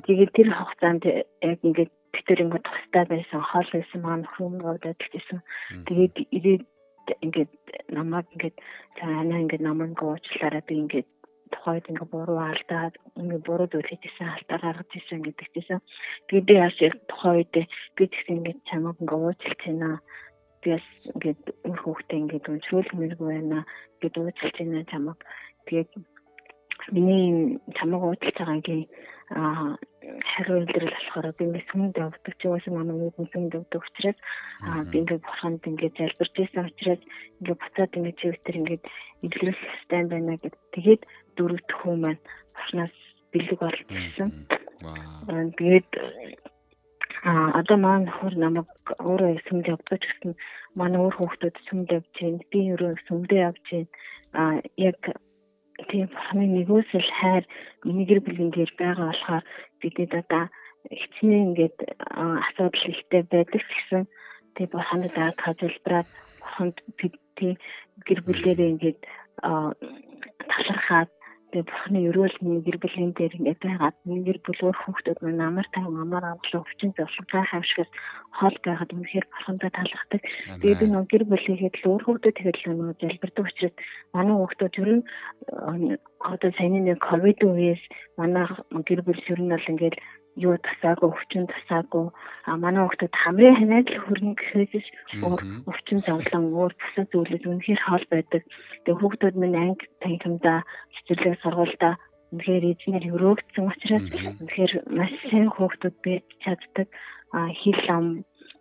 Тэгээд 0.04 0.30
тэр 0.36 0.48
хугацаанд 0.52 1.02
яг 1.08 1.58
ингээд 1.64 1.92
битэр 2.12 2.44
ингээд 2.44 2.68
тустай 2.68 3.04
байсан 3.08 3.40
хоол 3.40 3.68
байсан 3.72 4.00
маань 4.04 4.26
хүмүүс 4.36 4.64
удаад 4.64 5.00
хэлсэн. 5.00 5.40
Тэгээд 5.88 6.14
ирээд 6.36 6.64
ингээд 7.24 7.52
намайг 7.90 8.26
ингээд 8.34 8.56
цаана 9.00 9.40
ингээд 9.40 9.64
намайг 9.64 9.96
уучлаарай 9.98 10.62
би 10.66 10.74
ингээд 10.84 11.08
тухайд 11.54 11.84
ингээ 11.90 12.08
буруу 12.12 12.40
алдаад 12.40 12.94
ингээ 13.20 13.40
буруу 13.46 13.68
зүйл 13.70 13.90
хийжсэн 13.90 14.28
алдаа 14.30 14.58
гаргаж 14.62 14.90
ирсэн 14.94 15.20
гэдэг 15.22 15.48
чийсэн. 15.54 15.80
Тэгээд 16.28 16.48
би 16.48 16.54
яг 16.58 16.94
тухайд 17.10 17.52
би 17.96 18.04
тэгсэн 18.06 18.36
ингээ 18.38 18.56
чамаг 18.68 18.96
ингээ 19.02 19.18
уучлж 19.20 19.60
байна. 19.64 20.00
Би 20.62 20.68
бас 20.74 20.86
ингээ 21.14 21.34
өөр 21.68 21.80
хүүхдээ 21.82 22.18
ингээ 22.20 22.40
өнчрүүлмэргүй 22.54 23.28
байна 23.30 23.58
гэд 24.00 24.14
уучлж 24.18 24.54
байна 24.58 24.90
чамаг. 24.92 25.18
Тэгээд 25.66 25.90
миний 26.94 27.60
чамаг 27.76 28.02
уучлж 28.02 28.36
байгаагийн 28.38 28.84
аа 29.30 29.78
хариу 30.34 30.62
илрэл 30.64 30.90
болохоор 30.90 31.26
би 31.38 31.62
сүмд 31.70 31.94
явдаг 32.04 32.34
ч 32.40 32.42
уусаа 32.48 32.72
манай 32.74 32.96
нэг 32.98 33.14
сүмд 33.32 33.54
явдаг 33.58 33.82
учраас 33.86 34.18
аа 34.66 34.82
би 34.90 34.96
ингээ 35.00 35.20
бурханд 35.22 35.62
ингээ 35.70 35.94
залбирч 35.98 36.34
байсан 36.36 36.66
учраас 36.66 37.02
ингээ 37.38 37.60
буцаад 37.62 37.96
ингээ 37.98 38.18
чивтер 38.20 38.54
ингээ 38.60 38.80
илрэх 39.26 39.58
хэвээр 39.60 40.06
байна 40.10 40.34
гэд 40.42 40.56
тэгээд 40.74 41.02
дөрөв 41.40 41.60
төхөө 41.70 41.96
маань 41.96 42.20
бурхнаас 42.54 42.96
бэлэг. 43.32 43.60
Аа 43.64 45.44
тэгээд 45.56 45.90
а 47.24 47.32
одоо 47.60 47.76
маань 47.80 48.08
хөр 48.16 48.34
намайг 48.36 48.68
өөрөө 49.00 49.40
сүмд 49.48 49.66
явдаг 49.72 50.00
гэсэн 50.04 50.32
манай 50.78 51.00
өөр 51.00 51.14
хүүхдүүд 51.16 51.56
сүмд 51.68 51.88
явж 51.96 52.12
байна. 52.20 52.44
Би 52.52 52.60
өөрөө 52.72 52.92
сүмдээ 53.08 53.40
явж 53.48 53.64
байна. 53.72 53.88
а 54.32 54.62
яг 54.76 55.00
тийм 55.90 56.06
бурхны 56.12 56.46
нэгөөсөл 56.46 57.08
хайр 57.18 57.44
миний 57.84 58.06
гэр 58.06 58.20
бүлийн 58.22 58.50
дээр 58.52 58.72
байгаа 58.78 59.10
болохоор 59.10 59.44
бидэд 59.80 60.12
одоо 60.22 60.44
хичнээн 60.86 61.46
ингээд 61.50 61.76
асуудал 62.46 62.86
ихтэй 62.92 63.22
байдаг 63.26 63.62
гэсэн 63.64 64.02
тийм 64.54 64.68
бурханд 64.70 65.10
дааг 65.16 65.36
хазилбраад 65.40 66.08
бурханд 66.40 66.76
тийм 67.36 67.54
гэр 68.06 68.20
бүлээрээ 68.24 68.72
ингээд 68.76 69.00
талархаад 70.52 71.10
тэгээ 71.50 71.66
бурхны 71.66 71.98
өрөөл 72.08 72.36
миний 72.40 72.62
гэр 72.62 72.78
бүлийн 72.78 73.12
дээр 73.18 73.34
ингээд 73.38 73.60
байгаад 73.66 73.96
гэр 74.06 74.38
бүлөөр 74.46 74.76
хүүхдүүд 74.80 75.18
маань 75.20 75.42
амар 75.42 75.66
тань 75.74 75.90
амар 75.90 76.24
амглан 76.30 76.62
өвчин 76.62 76.94
зовлон 76.94 77.26
гайхамшигс 77.26 77.90
хоол 78.38 78.56
байгаад 78.62 78.94
үнэхээр 78.94 79.26
бурхандаа 79.26 79.70
талархдаг. 79.74 80.22
Тэгээ 80.62 80.78
би 80.80 80.86
нэг 80.86 81.06
гэр 81.10 81.24
бүлийхэд 81.26 81.74
л 81.82 81.88
өөр 81.90 82.02
хүүхдүүд 82.06 82.36
тэгээд 82.38 82.58
л 82.62 82.66
нэг 82.70 82.98
залбирдаг 83.02 83.44
учраас 83.50 83.74
манай 84.14 84.34
хүүхдүүд 84.38 84.74
ер 84.80 84.90
нь 84.94 85.02
одоо 86.22 86.50
саяны 86.54 86.80
нэг 86.86 86.98
ковид 87.02 87.40
үеэс 87.42 87.82
манай 88.14 88.46
гэр 88.86 89.00
бүл 89.02 89.22
ер 89.34 89.40
нь 89.42 89.50
бол 89.50 89.70
ингээд 89.74 89.96
юу 90.36 90.54
тасаагүй 90.58 91.10
өвчин 91.10 91.46
тасаагүй. 91.50 92.06
А 92.46 92.56
манай 92.56 92.86
хүүхдүүд 92.86 93.14
хамрын 93.22 93.58
ханаад 93.58 93.88
л 93.90 94.02
хөргөн 94.04 94.34
гэхээс 94.38 94.88
өөр 95.26 95.40
өвчин 95.70 95.98
зовлон 96.06 96.44
өөр 96.54 96.72
бусад 96.78 97.06
зүйлүүд 97.10 97.44
үнэхээр 97.50 97.82
хоол 97.86 98.06
байдаг. 98.10 98.42
Тэгээ 98.84 99.00
хүүхдүүд 99.00 99.36
минь 99.40 99.58
анги 99.58 99.84
танхимда 100.02 100.62
хичээлээ 100.94 101.34
сургуультай 101.42 101.94
үнэхээр 102.30 102.64
эзнэр 102.70 103.04
өрөөгдсөн 103.14 103.66
учраас 103.70 104.06
үнэхээр 104.40 104.72
маш 104.94 105.12
сайн 105.30 105.50
хүүхдүүд 105.50 105.96
байж 106.04 106.26
чаддаг. 106.44 106.88
Хил 107.62 107.82
ам 107.90 108.06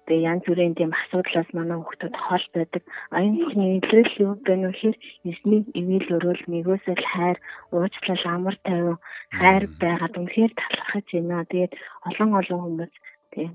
тэгээ 0.09 0.27
янз 0.31 0.43
бүрийн 0.49 0.73
тийм 0.73 0.91
асуудлаас 0.97 1.49
манай 1.53 1.77
хүүхдүүд 1.77 2.15
хол 2.25 2.45
байдаг. 2.57 2.83
Энэ 3.13 3.37
бүхний 3.39 3.71
илрэл 3.77 4.13
юу 4.25 4.33
гэнэ 4.41 4.65
вэхээр 4.67 4.97
эзний 5.29 5.61
ивэл 5.79 6.09
өрөөл 6.17 6.43
нэгөөсөл 6.49 7.03
хайр, 7.13 7.37
уучлал, 7.69 8.23
амар 8.25 8.55
тайван 8.65 8.97
хайр 9.39 9.63
байгаад 9.81 10.17
үнэхээр 10.17 10.51
талархаж 10.57 11.05
байна. 11.13 11.45
Тэгээд 11.51 11.73
олон 12.09 12.29
олон 12.41 12.59
хүмүүс 12.65 12.93
тийм 13.37 13.51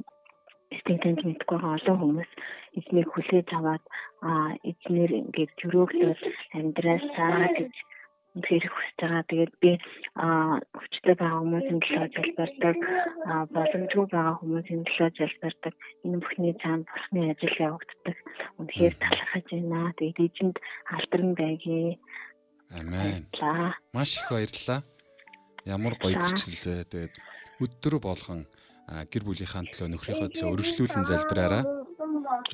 танд 1.02 1.20
мэдгүй 1.26 1.58
байгаа 1.58 1.78
олон 1.78 1.98
хүмүүс 2.00 2.30
эзнийг 2.78 3.08
хүлээж 3.10 3.48
аваад 3.58 3.84
эзнэр 4.70 5.10
ингээд 5.20 5.52
төрөөгдөж 5.60 6.20
амьдраасаа 6.58 7.46
гэж 7.58 7.74
үнэхээр 8.34 8.66
хүсэж 8.66 8.98
байгаа. 8.98 9.22
Тэгээд 9.30 9.54
би 9.62 9.70
хүчтэй 10.74 11.14
байгаа 11.14 11.40
хүмүүсийн 11.42 11.80
төлөө 11.82 12.08
залбирдаг, 12.14 12.76
боломжгүй 13.54 14.06
байгаа 14.10 14.34
хүмүүсийн 14.42 14.82
төлөө 14.88 15.10
залбирдаг. 15.18 15.74
Энэ 16.02 16.18
бүхний 16.18 16.54
цаана 16.58 16.86
бурхны 16.88 17.20
ажил 17.30 17.56
явагддаг. 17.62 18.16
Үнэхээр 18.58 18.94
талархаж 18.98 19.46
байна. 19.54 19.94
Тэгээд 19.98 20.18
эзэнд 20.26 20.56
алдарн 20.90 21.32
байгий. 21.38 21.98
Амен. 22.74 23.22
Маш 23.94 24.18
их 24.18 24.26
баярлалаа. 24.30 24.80
Ямар 25.64 25.94
гоё 25.94 26.18
гэрчлэлээ. 26.18 26.90
Тэгээд 26.90 27.14
өдөр 27.62 27.94
болгон 28.02 28.42
гэр 28.90 29.22
бүлийнхаа 29.24 29.62
төлөө 29.62 29.88
нөхрийнхөө 29.94 30.28
төлөө 30.34 30.52
өргөжлүүлэн 30.58 31.06
залбираараа 31.08 31.83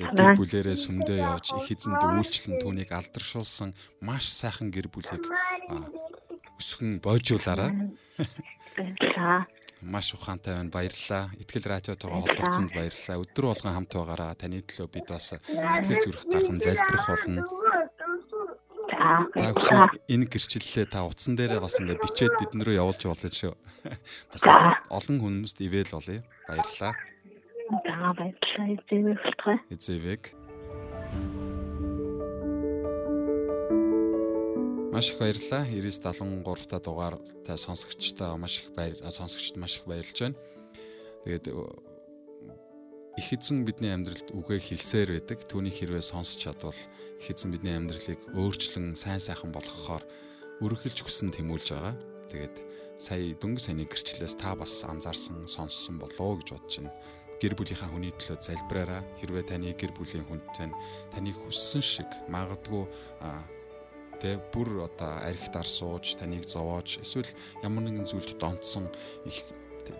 гэр 0.09 0.33
бүлэрээ 0.39 0.77
сүмдөө 0.77 1.17
явж 1.21 1.53
их 1.61 1.67
эзэнд 1.77 2.01
үйлчлэн 2.01 2.57
түүнийг 2.63 2.89
алдаршуулсан 2.89 3.75
маш 4.01 4.25
сайхан 4.33 4.73
гэр 4.73 4.89
бүлийг 4.89 5.25
өсгөн 6.57 7.01
бойжуулаарай. 7.01 7.93
Баярлалаа. 8.77 9.45
Маш 9.81 10.13
ухаантай 10.13 10.53
байна. 10.53 10.69
Баярлалаа. 10.69 11.33
Итгэл 11.41 11.65
радиотойгоо 11.65 12.21
холбогдсонд 12.21 12.69
баярлалаа. 12.69 13.17
Өдөр 13.25 13.45
болгон 13.49 13.73
хамт 13.73 13.91
байгаараа 13.97 14.37
таны 14.37 14.61
төлөө 14.61 14.87
бид 14.93 15.09
бас 15.09 15.33
сэтгэл 15.33 16.05
зүрх 16.05 16.25
гархан 16.29 16.61
залбирах 16.61 17.07
болно. 17.09 17.41
За 19.57 19.89
энэ 20.05 20.29
гэрчлэлээ 20.29 20.85
та 20.85 21.01
утсан 21.09 21.33
дээрээ 21.33 21.57
бас 21.57 21.81
ингээд 21.81 21.97
бичээд 22.05 22.37
бидэн 22.37 22.61
рүү 22.61 22.77
явуулж 22.77 23.01
болно 23.09 23.29
шүү. 23.33 23.57
Бас 24.29 24.43
олон 24.93 25.17
хүмүүст 25.17 25.57
ивэл 25.65 25.89
болъё. 25.89 26.21
Баярлалаа. 26.45 26.93
За 27.71 28.11
баярлалаа. 28.11 28.67
Эзэвэг 28.75 29.19
болтгой. 29.23 29.57
Эзэвэг. 29.71 30.23
Маш 34.91 35.11
их 35.11 35.19
баярлалаа. 35.19 35.63
973 35.63 36.67
та 36.67 36.79
дугаар 36.83 37.15
та 37.47 37.55
сонсогчтой 37.55 38.35
маш 38.35 38.59
их 38.59 38.75
баяр 38.75 38.99
сонсогчд 38.99 39.55
маш 39.55 39.79
их 39.79 39.85
баярлж 39.87 40.19
байна. 40.19 40.35
Тэгээд 41.23 41.47
их 41.47 43.27
эзэн 43.31 43.63
бидний 43.63 43.95
амьдралд 43.95 44.35
үгээ 44.35 44.59
хэлсээр 44.59 45.15
байдаг. 45.15 45.47
Түүний 45.47 45.71
хэрвээ 45.71 46.03
сонсч 46.03 46.43
чадвал 46.43 46.75
их 46.75 47.27
эзэн 47.31 47.55
бидний 47.55 47.79
амьдралыг 47.79 48.19
өөрчлөн 48.35 48.99
сайн 48.99 49.23
сайхан 49.23 49.55
болгохоор 49.55 50.03
өргөлж 50.59 51.07
хүсэн 51.07 51.31
тэмүүлж 51.31 51.71
байгаа. 51.71 51.95
Тэгээд 52.35 52.55
сая 52.99 53.31
дөнгө 53.39 53.63
саяны 53.63 53.87
гэрчлэлээс 53.87 54.35
та 54.35 54.59
бас 54.59 54.83
анзаарсан, 54.83 55.47
сонссон 55.47 56.03
болоо 56.03 56.35
гэж 56.35 56.51
бодож 56.51 56.75
байна 56.83 56.91
гэр 57.41 57.57
бүлийнхаа 57.57 57.89
хүний 57.89 58.13
төлөө 58.13 58.37
залбираараа. 58.37 59.01
Хэрвээ 59.17 59.49
таны 59.49 59.73
гэр 59.73 59.91
бүлийн 59.97 60.25
хүн 60.29 60.45
тань 60.53 60.77
таныг 61.09 61.35
хүссэн 61.41 61.81
шиг 61.81 62.09
магадгүй 62.29 62.85
тэ 64.21 64.37
бүр 64.53 64.85
одоо 64.85 65.17
архит 65.25 65.57
арсууж 65.57 66.21
таныг 66.21 66.45
зовоож 66.45 67.01
эсвэл 67.01 67.25
ямар 67.65 67.89
нэгэн 67.89 68.05
зүйлд 68.05 68.37
донтсон 68.37 68.85
их 69.25 69.41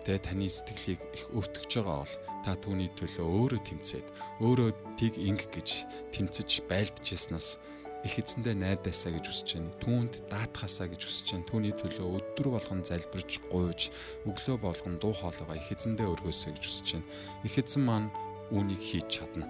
тэ 0.06 0.22
таны 0.22 0.46
сэтгэлийг 0.46 1.02
их 1.10 1.26
өвтгөж 1.34 1.70
байгаа 1.82 2.06
бол 2.06 2.14
та 2.46 2.54
түүний 2.54 2.90
төлөө 2.94 3.26
өөрөө 3.26 3.60
тэмцээд 3.66 4.06
өөрөө 4.38 4.70
тийг 4.94 5.18
инг 5.18 5.42
гэж 5.50 5.68
тэмцэж 6.14 6.70
байлдж 6.70 7.02
яснаас 7.10 7.58
их 8.02 8.18
эзэндээ 8.18 8.58
найдаасаа 8.58 9.14
гэж 9.14 9.24
хүсэж 9.30 9.48
байна. 9.54 9.72
Түүнд 9.78 10.14
даатахасаа 10.26 10.90
гэж 10.90 11.02
хүсэж 11.06 11.26
байна. 11.38 11.46
Түүний 11.46 11.74
төлөө 11.78 12.06
өдөр 12.18 12.48
болгон 12.58 12.82
залбирч 12.82 13.38
гуйж 13.46 13.94
өглөө 14.26 14.56
болгон 14.58 14.98
дуу 14.98 15.14
хоолойгоо 15.14 15.54
их 15.54 15.70
эзэндээ 15.70 16.10
өргөөсэй 16.10 16.52
гэж 16.58 16.64
хүсэж 16.66 16.88
байна. 16.98 17.06
Их 17.46 17.54
эзэн 17.54 17.82
маань 17.86 18.10
үүнийг 18.50 18.82
хийж 18.82 19.06
чадна. 19.06 19.46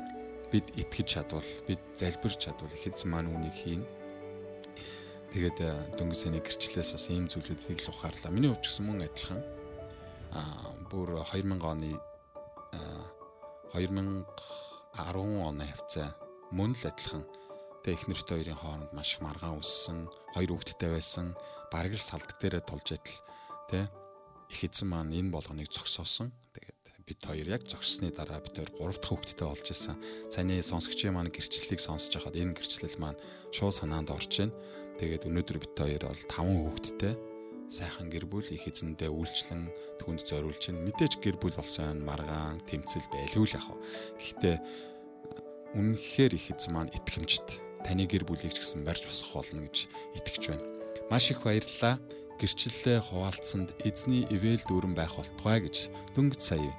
Бид 0.52 0.68
итгэж 0.76 1.08
чадвал, 1.08 1.48
бид 1.64 1.80
залбирч 1.96 2.36
чадвал 2.44 2.68
их 2.76 2.84
эзэн 2.84 3.08
маань 3.08 3.32
үүнийг 3.32 3.56
хийн. 3.56 3.82
Тэгээд 5.32 5.58
э, 5.64 5.96
дөнгөж 5.96 6.18
саяны 6.20 6.44
гэрчлэлээс 6.44 6.92
бас 6.92 7.08
ийм 7.08 7.24
зүйлүүдийг 7.32 7.88
л 7.88 7.88
ухаарлаа. 7.88 8.28
Миний 8.28 8.52
хувьд 8.52 8.68
ч 8.68 8.68
гэсэн 8.68 8.84
мөн 8.84 9.08
адилхан. 9.08 9.40
Аа 10.36 10.76
бүр 10.92 11.24
2000 11.24 11.56
оны 11.56 11.96
2010 13.72 14.28
оны 15.40 15.64
хавцаа 15.72 16.12
мөн 16.52 16.76
л 16.76 16.84
адилхан 16.84 17.24
Тэ 17.82 17.98
их 17.98 18.06
нэртэй 18.06 18.38
хоёрын 18.38 18.60
хооронд 18.62 18.90
маш 18.94 19.18
их 19.18 19.26
маргаан 19.26 19.58
үссэн, 19.58 20.06
хоёр 20.38 20.54
хүүхэдтэй 20.54 20.90
байсан, 20.94 21.34
бараг 21.74 21.98
л 21.98 21.98
салдаг 21.98 22.38
дээрээ 22.38 22.62
тулж 22.62 22.94
идэл 22.94 23.18
тэ 23.66 23.90
их 24.54 24.60
эзэн 24.62 24.86
маань 24.86 25.10
энэ 25.10 25.34
болгоныг 25.34 25.66
зогсоосон. 25.66 26.30
Тэгээд 26.54 26.78
бид 27.02 27.20
хоёр 27.26 27.48
яг 27.50 27.66
зогссны 27.66 28.14
дараа 28.14 28.38
бид 28.38 28.54
хоёр 28.54 28.70
гурав 28.70 29.02
дахь 29.02 29.18
хүүхэдтэй 29.18 29.46
болж 29.50 29.66
исэн. 29.66 29.96
Саяны 30.30 30.62
сонсогчийн 30.62 31.16
маань 31.16 31.34
гэрчлэлийг 31.34 31.80
сонсож 31.82 32.22
хахад 32.22 32.38
энэ 32.38 32.54
гэрчлэл 32.54 33.02
маань 33.02 33.18
шууд 33.50 33.74
санаанд 33.74 34.14
орж 34.14 34.30
байна. 34.30 34.54
Тэгээд 35.00 35.26
өнөөдөр 35.26 35.58
бид 35.58 35.74
хоёр 35.74 36.02
бол 36.06 36.22
таван 36.30 36.56
хүүхэдтэй 36.62 37.14
сайхан 37.72 38.12
гэр 38.12 38.28
бүл 38.28 38.46
их 38.52 38.68
эзэндээ 38.68 39.08
үйлчлэн 39.08 39.62
түнд 39.98 40.20
зориулж 40.22 40.70
байна. 40.70 40.84
Мэдээж 40.86 41.18
гэр 41.18 41.36
бүл 41.40 41.56
болсон 41.56 42.04
маргаан 42.04 42.60
тэмцэл 42.68 43.08
байлгүй 43.08 43.48
л 43.48 43.56
яг. 43.56 43.66
Гэхдээ 44.20 44.56
үнэнхээр 45.80 46.32
их 46.36 46.52
эзэн 46.52 46.70
маань 46.76 46.92
итгэмжтэй 46.92 47.71
таны 47.84 48.06
гэр 48.06 48.24
бүлийг 48.24 48.54
ч 48.54 48.62
гэсэн 48.62 48.86
барьж 48.86 49.06
босгох 49.06 49.42
болно 49.42 49.66
гэж 49.66 49.90
итгэж 50.18 50.42
байна. 50.50 50.64
Маш 51.10 51.30
их 51.30 51.42
баярлалаа. 51.42 51.98
Гэрчлэлээ 52.40 52.98
хуваалцсанд 53.06 53.70
эзний 53.86 54.26
ивэл 54.26 54.62
дүүрэн 54.66 54.94
байх 54.98 55.14
болтугай 55.14 55.62
гэж 55.62 55.92
дөнгөж 56.16 56.40
сая 56.42 56.72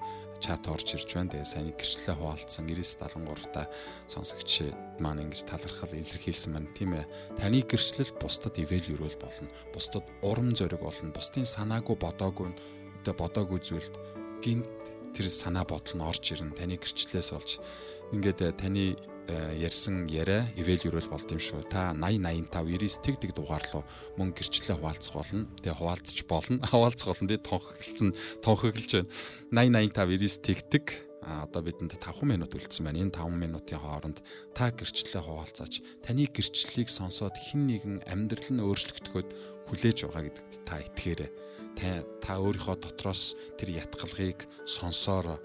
чат 0.44 0.68
орж 0.68 1.00
ирж 1.00 1.08
байна. 1.16 1.32
Тэгээ 1.32 1.48
сайн 1.48 1.72
гэрчлэлээ 1.72 2.18
хуваалцсан 2.20 2.68
973 2.68 3.56
та 3.56 3.72
сонсогч 4.12 4.68
маань 5.00 5.24
ингэж 5.24 5.48
талархал 5.48 5.96
илэрхийлсэн 5.96 6.52
байна. 6.52 6.68
Тийм 6.76 7.00
ээ. 7.00 7.08
Таны 7.40 7.64
гэрчлэл 7.64 8.12
бусдад 8.20 8.60
ивэл 8.60 8.92
өрөөл 8.92 9.18
болно. 9.24 9.48
Бусдад 9.72 10.04
урам 10.20 10.52
зориг 10.52 10.84
болно. 10.84 11.16
Бусдын 11.16 11.48
санаагүй 11.48 11.96
бодоогүй 11.96 12.52
өдөө 12.52 13.16
бодоогүй 13.16 13.60
зүйлд 13.64 13.96
гинт 14.44 14.68
тэр 15.16 15.32
санаа 15.32 15.64
бодол 15.64 15.96
нь 15.96 16.04
орж 16.04 16.36
ирнэ. 16.36 16.60
Таны 16.60 16.76
гэрчлэлээс 16.76 17.30
болж 17.32 17.64
ингээд 18.12 18.60
таны 18.60 19.00
Э, 19.00 19.13
ярьсан 19.32 20.08
яриа 20.12 20.44
ивэл 20.60 20.84
өрөөл 20.92 21.08
болд 21.08 21.32
юм 21.32 21.40
шүү. 21.40 21.64
Та 21.72 21.96
80 21.96 22.52
85 22.52 22.52
99 22.52 23.00
тэг 23.04 23.16
тэг 23.24 23.32
дугаар 23.32 23.64
руу 23.72 23.84
мөн 24.20 24.36
гэрчлэлээ 24.36 24.78
хуваалцах 24.84 25.16
болно. 25.16 25.48
Тэгээ 25.64 25.80
хуваалцах 25.80 26.28
болно. 26.28 26.60
Хуваалцах 26.72 27.08
болно. 27.08 27.30
Би 27.32 27.38
тонхоглсон 27.40 28.12
тонхоглож 28.44 28.92
байна. 28.92 29.08
80 29.56 29.96
85 29.96 30.20
99 30.20 30.44
тэгтэг 30.44 30.86
а 31.24 31.48
одоо 31.48 31.64
бидэнд 31.64 31.96
5 31.96 32.28
минут 32.28 32.52
үлдсэн 32.52 32.84
байна. 32.84 33.00
Энэ 33.00 33.16
5 33.16 33.32
минутын 33.32 33.80
хооронд 33.80 34.20
та 34.52 34.76
гэрчлэлээ 34.76 35.24
хуваалцаач. 35.24 36.04
Таны 36.04 36.28
гэрчлэлийг 36.28 36.92
сонсоод 36.92 37.40
хэн 37.40 37.64
нэгэн 37.64 37.96
амьдрал 38.12 38.50
нь 38.52 38.60
өөрчлөгдөхөд 38.60 39.30
хүлээж 39.72 39.98
байгаа 40.04 40.24
гэдэгт 40.28 40.54
та 40.68 40.84
итгээрэй. 40.84 41.32
Та 41.80 42.04
та 42.20 42.44
өөрийнхөө 42.44 42.76
дотроос 42.76 43.40
тэр 43.56 43.72
ятгалгийг 43.72 44.44
сонсоороо. 44.68 45.40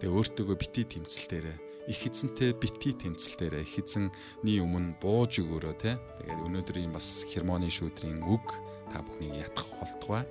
Тэгээ 0.00 0.16
өөртөөгөө 0.16 0.56
бити 0.56 0.88
тэмцэлтээрээ 0.96 1.69
их 1.90 2.06
эзэнтэй 2.06 2.54
битгий 2.54 2.94
тэмцэлтээр 2.94 3.66
их 3.66 3.74
эзэнний 3.82 4.62
өмнө 4.62 4.94
бууж 5.02 5.42
өгөөрөө 5.42 5.74
те. 5.74 5.98
Тэгээд 6.22 6.46
өнөөдрийн 6.46 6.94
бас 6.94 7.26
хермоны 7.26 7.66
шүүдрийн 7.66 8.22
үг 8.22 8.46
та 8.94 9.02
бүхнийг 9.02 9.34
ятгах 9.42 9.74
болтугай. 9.82 10.22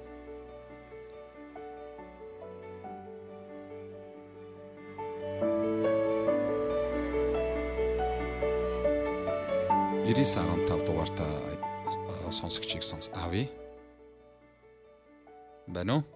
Ирис 10.08 10.40
15 10.40 10.88
дугаартаа 10.88 12.32
сонсогчийг 12.32 12.84
сонс 12.88 13.12
авъя. 13.14 13.52
Бано? 15.68 16.08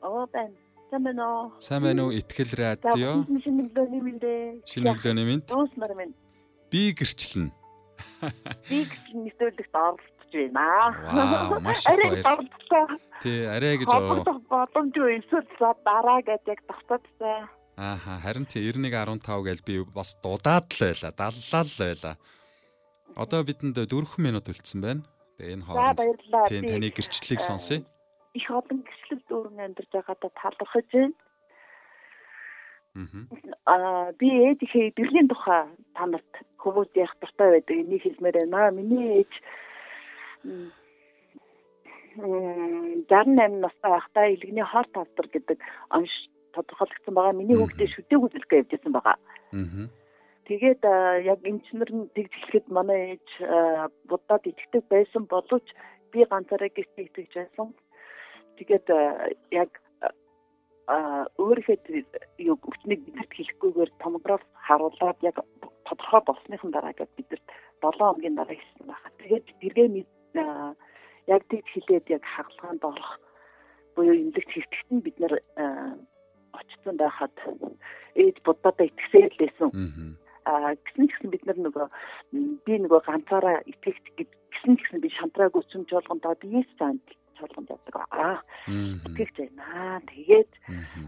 Оо 0.00 0.24
бэн. 0.30 0.65
Сайн 0.90 1.02
байна 1.02 1.24
уу? 1.26 1.52
Сайн 1.58 1.82
байна 1.82 2.04
уу? 2.06 2.14
Итгэл 2.14 2.52
радио. 2.54 3.26
Шинэ 3.26 3.66
өглөөний 3.66 4.02
мэндэ. 4.06 4.62
Шинэ 4.70 4.94
өглөөний 4.94 5.26
мэнд. 5.26 5.46
Дуусмар 5.50 5.92
минь. 5.98 6.14
Би 6.70 6.94
гэрчлэн. 6.94 7.50
Би 8.70 8.86
гэрчлэн 8.86 9.20
нэвтрүүлэгт 9.26 9.74
оролцож 9.74 10.30
байна. 10.30 10.94
Вау, 11.10 11.58
маш 11.58 11.82
их 11.90 12.22
баяр. 12.22 12.94
Тий, 13.18 13.50
арай 13.50 13.82
гэж 13.82 13.90
ороо. 13.90 14.22
боломжгүй 14.46 15.26
эсвэл 15.26 15.74
дараа 15.82 16.22
гэж 16.22 16.46
яг 16.54 16.62
тогтоодсан. 16.70 17.50
Ааха 17.74 18.22
харин 18.22 18.46
тий 18.46 18.62
9115 18.70 19.42
гэж 19.42 19.58
би 19.66 19.82
бас 19.90 20.14
дудаад 20.22 20.70
л 20.70 20.78
байла. 20.86 21.10
Даллаа 21.18 21.62
л 21.66 21.74
байла. 21.82 22.12
Одоо 23.18 23.42
бидэнд 23.42 23.74
4 23.74 24.22
минут 24.22 24.46
үлдсэн 24.46 24.80
байна. 24.80 25.02
Тэгээ 25.34 25.50
энэ 25.50 25.66
хооронд 25.66 25.98
тий 26.46 26.60
таны 26.62 26.88
гэрчлэлийг 26.94 27.42
сонсъё. 27.42 27.82
Их 28.36 28.46
олон 28.50 28.78
гэрчлэл 28.84 29.22
дүүрэн 29.28 29.64
амьдарч 29.64 29.90
байгаадаа 29.92 30.30
талархаж 30.40 30.88
байна. 30.92 31.16
Аа 33.72 34.12
би 34.20 34.28
ээжийнхээ 34.28 34.96
бэрлийн 34.96 35.28
тухай 35.28 35.64
та 35.96 36.04
нарт 36.06 36.32
хүмүүс 36.60 36.90
яах 36.96 37.14
дуртай 37.20 37.48
байдаг 37.52 37.76
энийг 37.76 38.02
хэлмээр 38.04 38.36
байна. 38.48 38.76
Миний 38.76 39.06
ээж 39.20 39.32
68 42.16 43.60
настай 43.60 43.90
байхдаа 43.92 44.26
илгэний 44.32 44.66
хоол 44.68 44.88
талдар 44.92 45.26
гэдэг 45.32 45.58
онш 45.96 46.12
тодорхойлогдсон 46.56 47.14
байгаа. 47.14 47.38
Миний 47.40 47.56
хүүхдээ 47.60 47.88
шүдэг 47.92 48.24
үзэлгээ 48.24 48.60
явьжсэн 48.64 48.92
байгаа. 48.96 49.18
Тэгээд 50.48 50.82
яг 51.32 51.40
эмчнэр 51.44 51.90
нь 51.92 52.08
тэгж 52.16 52.32
хэлэхэд 52.32 52.66
манай 52.72 53.00
ээж 53.18 53.28
буддад 54.08 54.42
итгэдэг 54.48 54.84
байсан 54.88 55.24
боловч 55.28 55.66
би 56.12 56.24
ганцаараа 56.24 56.70
гэртээ 56.72 57.04
итгэж 57.06 57.32
байсан. 57.36 57.68
Тэгээд 58.56 58.86
яг 59.52 59.70
өөрийнхөө 61.36 61.76
юу 62.38 62.56
өвчнийг 62.62 63.00
бидэрт 63.06 63.32
хэлэхгүйгээр 63.34 63.90
томограф 64.02 64.42
харуулад 64.66 65.18
яг 65.22 65.36
тодорхой 65.86 66.22
болсныхан 66.26 66.70
дараа 66.70 66.94
гээд 66.94 67.12
бидэрт 67.18 67.46
7 67.82 67.98
хоногийн 67.98 68.38
дараа 68.38 68.54
хэлсэн 68.54 68.86
байна. 68.86 69.10
Тэгээд 69.18 69.44
тэргээ 69.60 69.88
яг 71.34 71.42
тийж 71.50 71.66
хилээд 71.74 72.06
яг 72.16 72.22
хагалгаанд 72.22 72.82
орох 72.86 73.10
буюу 73.94 74.14
эмнэлэгт 74.14 74.50
хэвтэгт 74.54 74.88
нь 74.94 75.04
бид 75.04 75.16
нэр 75.18 75.34
очсон 76.54 76.96
байхад 77.02 77.34
ээж 78.14 78.36
буддадаа 78.46 78.86
итгэсээр 78.86 79.32
лээсэн. 79.38 79.70
Аа 80.46 80.78
гисэн 80.78 81.06
гисэн 81.10 81.30
бид 81.34 81.44
нар 81.46 81.58
нөгөө 81.58 81.86
би 82.64 82.74
нөгөө 82.78 83.00
ганцаараа 83.10 83.66
итгэхт 83.66 84.06
гисэн 84.14 84.74
гисэн 84.78 84.98
би 85.02 85.10
шантраагүй 85.18 85.62
сүмж 85.66 85.90
болгондоо 85.90 86.34
би 86.38 86.62
Есүс 86.62 86.80
анд 86.80 87.06
чуулганд 87.38 87.72
явдаг. 87.74 87.96
Аа 88.10 88.38
итгэж 88.66 89.32
байна. 89.38 90.00
Тэгээд 90.10 90.52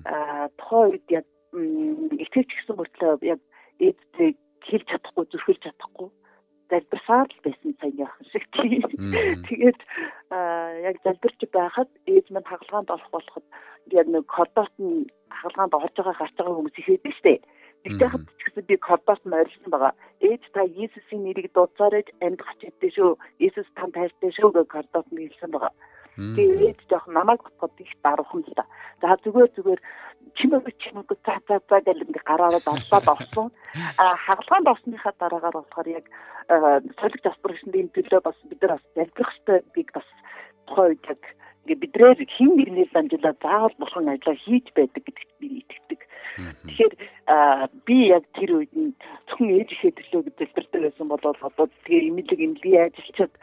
аа 0.05 0.49
тухайн 0.61 0.91
үед 0.93 1.07
яг 1.11 1.27
итгэж 2.25 2.49
гисэн 2.53 2.77
мөртлөө 2.77 3.13
яг 3.35 3.41
ээдтэй 3.81 4.31
хэлж 4.69 4.87
чадахгүй 4.91 5.25
зүрхэлж 5.33 5.63
чадахгүй 5.65 6.09
залбирсаар 6.71 7.29
л 7.33 7.45
байсан 7.45 7.73
сайн 7.81 7.97
яах 7.97 8.17
шиг 8.31 8.45
тийм. 8.53 8.85
Тэгээд 9.49 9.81
яг 10.89 10.97
залбирч 11.05 11.41
байхад 11.53 11.89
ээж 12.05 12.27
минь 12.31 12.49
хагалгаанд 12.49 12.93
орох 12.93 13.11
болоход 13.13 13.47
яг 13.93 14.07
нэг 14.07 14.25
кордоот 14.29 14.75
нь 14.77 15.09
хагалгаанд 15.33 15.75
орж 15.75 15.95
байгаа 15.97 16.21
гарч 16.21 16.35
байгаа 16.37 16.57
хүмүүс 16.57 16.79
их 16.79 16.89
байдаг 16.89 17.15
шүү 17.17 17.25
дээ. 17.25 17.39
Тэгтээ 17.85 18.09
хад 18.11 18.25
ч 18.37 18.41
гэсэн 18.45 18.65
би 18.69 18.77
кордоот 18.77 19.23
нь 19.25 19.39
орилсон 19.41 19.71
байгаа. 19.73 19.93
Ээж 20.21 20.43
та 20.53 20.61
Иесусийн 20.67 21.23
нэрийг 21.25 21.49
дуудсаар 21.57 21.95
ээж 21.97 22.09
амьдах 22.21 22.51
чигтэй 22.61 22.91
шүү. 22.93 23.17
Иесус 23.41 23.69
тань 23.79 23.95
тайлтай 23.97 24.31
шүү 24.37 24.51
гэж 24.53 24.67
кордоот 24.69 25.09
нь 25.09 25.25
хэлсэн 25.25 25.51
байгаа. 25.55 25.73
Тэгээд 26.19 26.83
жоох 26.91 27.07
намайг 27.07 27.43
бодоход 27.47 27.79
их 27.79 27.95
даруухан 28.03 28.43
л 28.43 28.55
та. 28.59 28.67
За 29.01 29.15
зүгээр 29.23 29.51
зүгээр 29.55 29.81
чимээ 30.35 30.61
чимээ 30.83 31.05
за 31.07 31.35
за 31.47 31.57
за 31.63 31.79
гэл 31.87 32.03
ингээ 32.03 32.27
гараараа 32.27 32.59
даллаад 32.59 33.07
орсон. 33.15 33.49
А 34.03 34.19
хагалгаанд 34.27 34.67
орсныхаа 34.67 35.15
дараагаар 35.15 35.57
болохоор 35.63 35.89
яг 35.89 36.07
солих 36.99 37.23
засвар 37.23 37.55
гэсэнд 37.55 37.79
энэ 37.79 37.95
төлөө 37.95 38.21
бас 38.27 38.39
бид 38.51 38.61
нар 38.63 38.73
бас 38.75 38.85
залбирах 38.99 39.31
хэрэгтэй 39.31 39.59
бийг 39.75 39.89
бас 39.95 40.09
тухайн 40.67 40.91
үед 40.91 41.05
яг 41.07 41.23
ингээ 41.69 41.83
бидрээр 41.85 42.21
хин 42.25 42.53
нэгнээс 42.57 42.93
амжилаа 42.97 43.35
заавал 43.45 43.75
бурхан 43.77 44.09
ажиллаа 44.09 44.37
хийж 44.41 44.67
байдаг 44.73 45.05
гэдэгт 45.05 45.33
би 45.41 45.49
итгэдэг. 45.61 46.01
Тэгэхээр 46.65 46.95
би 47.85 47.97
яг 48.09 48.25
тэр 48.33 48.51
үед 48.57 48.73
нь 48.73 48.97
зөвхөн 49.29 49.53
ээж 49.61 49.69
ихээ 49.77 49.93
төлөө 50.01 50.33
залбирдаг 50.39 50.81
байсан 50.89 51.07
бол 51.13 51.25
одоо 51.29 51.67
тэгээ 51.85 52.09
имэлэг 52.09 52.41
имлэг 52.41 52.75
ажиллачаад 52.89 53.35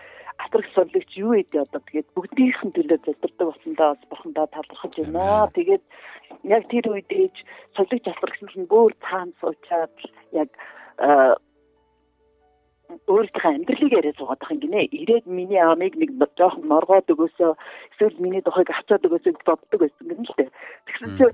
асрах 0.41 0.67
сорлогч 0.73 1.11
юу 1.15 1.35
гэдэг 1.37 1.61
одоо 1.69 1.81
тэгээд 1.85 2.09
бүгдийнх 2.15 2.59
нь 2.65 2.75
төлөө 2.75 2.99
залбирдаг 3.05 3.47
болсондоо 3.47 3.87
бас 3.93 4.03
бурхандаа 4.09 4.47
талархаж 4.49 4.93
байна. 4.97 5.51
Тэгээд 5.55 5.83
яг 6.43 6.63
тэр 6.71 6.85
үед 6.91 7.09
ээж 7.11 7.35
сорлогч 7.75 8.05
асрагч 8.09 8.53
нь 8.57 8.69
бүр 8.71 8.91
цаана 9.05 9.35
суучаад 9.39 9.95
яг 10.33 10.49
өөрийнхөө 13.07 13.51
амьдралыг 13.55 13.93
яриад 13.93 14.17
суугаад 14.17 14.39
байгаа 14.41 14.55
юм 14.55 14.63
гинэ. 14.63 14.81
Ирээд 14.93 15.25
миний 15.25 15.61
амийг 15.61 15.95
нэг 15.97 16.11
жоохон 16.37 16.65
норгоод 16.69 17.09
өгөөсөө 17.13 17.51
эсвэл 17.97 18.21
миний 18.21 18.41
дохойг 18.45 18.69
авчаад 18.69 19.05
өгөөсөө 19.05 19.33
боддог 19.45 19.79
байсан 19.81 20.05
юм 20.13 20.21
л 20.25 20.33
дээ. 20.37 20.49
Тэгсэн 20.85 21.09
чинь 21.17 21.33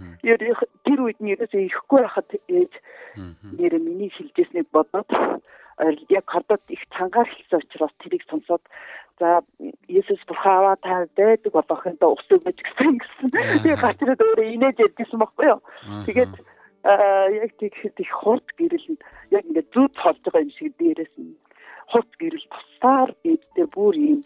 тэр 0.88 1.00
үед 1.04 1.20
нь 1.20 1.32
ерөөсөө 1.36 1.62
ирэхгүй 1.68 2.00
байхад 2.02 2.30
ээж 2.48 2.74
нэр 3.60 3.74
миний 3.80 4.12
хэлжсэнийг 4.16 4.68
бодоод 4.72 5.10
яг 6.10 6.26
хардад 6.28 6.64
их 6.70 6.84
цангаар 6.96 7.28
хэлсэн 7.28 7.60
учраас 7.60 7.94
тэрийг 8.00 8.24
сонсоод 8.30 8.64
за 9.20 9.42
Есүс 9.88 10.22
бурхаваа 10.28 10.76
та 10.82 11.06
байдаг 11.18 11.54
болохынто 11.54 12.06
ус 12.08 12.28
өгөж 12.30 12.58
гисэн 12.58 12.98
гэсэн. 12.98 13.30
Би 13.64 13.72
гацраад 13.76 14.22
өөрөө 14.22 14.48
инээж 14.56 14.78
ядсан 14.82 15.20
байхгүй 15.22 15.46
юу. 15.52 15.60
Тэгээд 16.06 16.34
яг 16.84 17.52
тэгэхэд 17.62 17.98
их 18.02 18.12
хурд 18.12 18.48
гэрэл 18.58 18.98
яг 19.30 19.44
ингээд 19.46 19.70
зүд 19.74 19.94
холж 20.02 20.20
байгаа 20.26 20.41
юм 20.41 20.54
шиг 20.58 20.74
дээрээс 20.78 21.15
нь 21.22 21.38
хурд 21.91 22.12
гэрэл 22.17 22.48
тусаар 22.50 23.10
ээдтэй 23.24 23.67
бүр 23.70 23.96
юм 23.96 24.22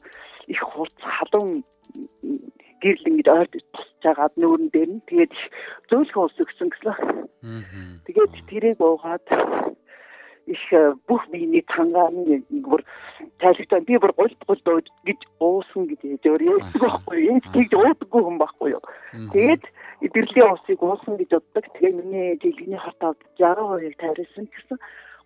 их 0.48 0.62
хурд 0.64 0.96
халуун 1.00 1.64
гэрэл 2.82 3.10
ингээд 3.10 3.30
ойд 3.34 3.54
тусч 3.76 4.00
байгаа 4.04 4.30
нүүрэн 4.40 4.70
дээр 4.72 4.92
нь 4.96 5.06
тэгээд 5.10 5.34
зөөлхөн 5.90 6.26
ус 6.26 6.38
өгсөн 6.44 6.70
гэсэн. 6.72 6.96
Тэгээд 8.06 8.34
тэрийг 8.50 8.80
уугаад 8.80 9.26
их 10.46 10.64
бүх 11.10 11.24
биений 11.34 11.66
цангаар 11.74 12.14
нь 12.14 12.46
бүр 12.62 12.86
тайлхтаа 13.42 13.82
би 13.82 13.98
бүр 13.98 14.14
гол 14.14 14.34
гол 14.46 14.62
гэж 15.08 15.20
уусан 15.42 15.90
гэж 15.90 16.22
өөр 16.22 16.42
яасан 16.54 16.80
байхгүй 16.82 17.20
энэ 17.34 17.46
тэгж 17.50 17.72
уудаггүй 17.74 18.22
хүн 18.22 18.38
байхгүй 18.38 18.70
юу? 18.78 18.84
Тэгээд 19.34 19.64
эдгэрлийн 20.02 20.54
усыг 20.54 20.80
уусан 20.84 21.16
гэж 21.18 21.30
боддог 21.32 21.66
тэгээ 21.76 21.94
миний 22.00 22.28
жилгний 22.42 22.80
хартаа 22.82 23.16
62-ыг 23.40 23.96
тайрсан 24.02 24.46
гэсэн 24.52 24.78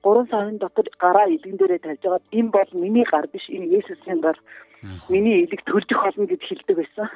3 0.03 0.29
сарын 0.31 0.57
дотор 0.57 0.87
гараа 0.99 1.27
илгэн 1.27 1.57
дээрээ 1.57 1.83
тавьж 1.83 2.03
байгаа 2.03 2.21
энэ 2.31 2.51
бол 2.55 2.71
миний 2.73 3.05
гар 3.11 3.27
биш 3.33 3.45
энэ 3.49 3.71
Есүсийн 3.77 4.21
гар 4.21 4.37
миний 5.09 5.43
илэг 5.43 5.61
төржих 5.65 5.99
болно 5.99 6.25
гэж 6.25 6.41
хэлдэг 6.45 6.75
байсан. 6.79 7.07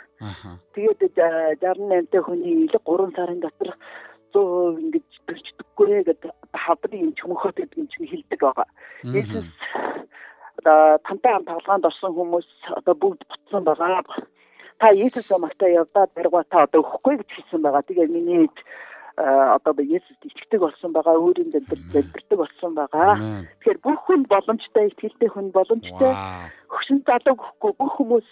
Тэгээд 0.76 1.16
68 1.62 2.12
дэх 2.12 2.26
хүний 2.26 2.68
илэг 2.68 2.84
3 2.84 3.16
сарын 3.16 3.40
дотор 3.40 3.70
100% 4.34 4.80
ингэж 4.82 5.08
төрчдөггүй 5.28 6.04
гэдэг 6.10 6.32
хавдрын 6.52 7.04
юм 7.06 7.14
чөмөхөд 7.20 7.56
гэдэг 7.56 7.78
юм 7.78 7.88
чинь 7.94 8.10
хэлдэг 8.12 8.40
байгаа. 8.42 8.68
Есүс 9.04 9.48
одоо 10.60 10.98
тантай 11.06 11.32
хамт 11.34 11.48
тоглоонд 11.48 11.86
орсон 11.86 12.14
хүмүүс 12.18 12.50
одоо 12.80 12.96
бүгд 12.96 13.22
буцсан 13.30 13.64
байгаа. 13.64 14.04
Та 14.80 14.92
Есүс 14.92 15.32
амтаа 15.32 15.70
явдаа 15.70 16.06
дарга 16.16 16.44
та 16.50 16.66
одоо 16.66 16.82
өгөхгүй 16.82 17.18
гэж 17.22 17.30
хэлсэн 17.34 17.62
байгаа. 17.62 17.84
Тэгээ 17.88 18.08
миний 18.08 18.50
одоо 19.18 19.74
Есүс 19.78 20.18
ичдэг 20.26 20.60
болсон 20.60 20.92
байгаа, 20.92 21.22
өөрийн 21.22 21.54
дэлбэр 21.54 21.80
дэлбэрдэг 21.94 22.38
болсон 22.38 22.74
байгаа. 22.74 23.22
Тэгэхээр 23.62 23.80
бүх 23.86 24.00
хүн 24.10 24.26
боломжтой, 24.26 24.90
итгэлтэй 24.90 25.30
хүн 25.30 25.54
боломжтой. 25.54 26.14
Хөшин 26.74 27.06
залуу 27.06 27.38
гэхгүй 27.38 27.72
бүх 27.78 27.94
хүмүүс 27.98 28.28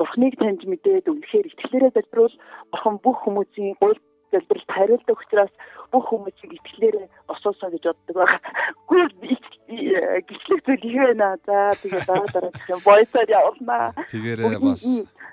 Бурхныг 0.00 0.34
таньж 0.40 0.64
мэдээд 0.64 1.04
үнэхээр 1.12 1.52
итгэлээрээ 1.52 1.92
залбируул 1.92 2.36
Бурхан 2.72 2.96
бүх 3.04 3.16
хүмүүсийн 3.28 3.76
гол 3.76 3.92
залбиралд 4.32 4.70
хариулдаг 4.72 5.18
учраас 5.20 5.52
бүх 5.92 6.08
хүмүүсийг 6.08 6.56
итгэлээр 6.56 6.96
осоосоо 7.28 7.68
гэж 7.70 7.84
боддог 7.92 8.16
байгаа. 8.16 8.40
Гүйл 8.88 9.10
гिचлэг 9.22 10.60
зүйл 10.66 10.84
их 10.88 10.96
байна. 10.96 11.36
За 11.46 11.76
тэгээ 11.80 12.02
дараа 12.08 12.28
дараах 12.32 12.68
юм 12.72 12.80
бойсоор 12.84 13.28
явуулнаа. 13.28 13.86
Тэгээрээ 14.10 14.58
бас 14.58 14.82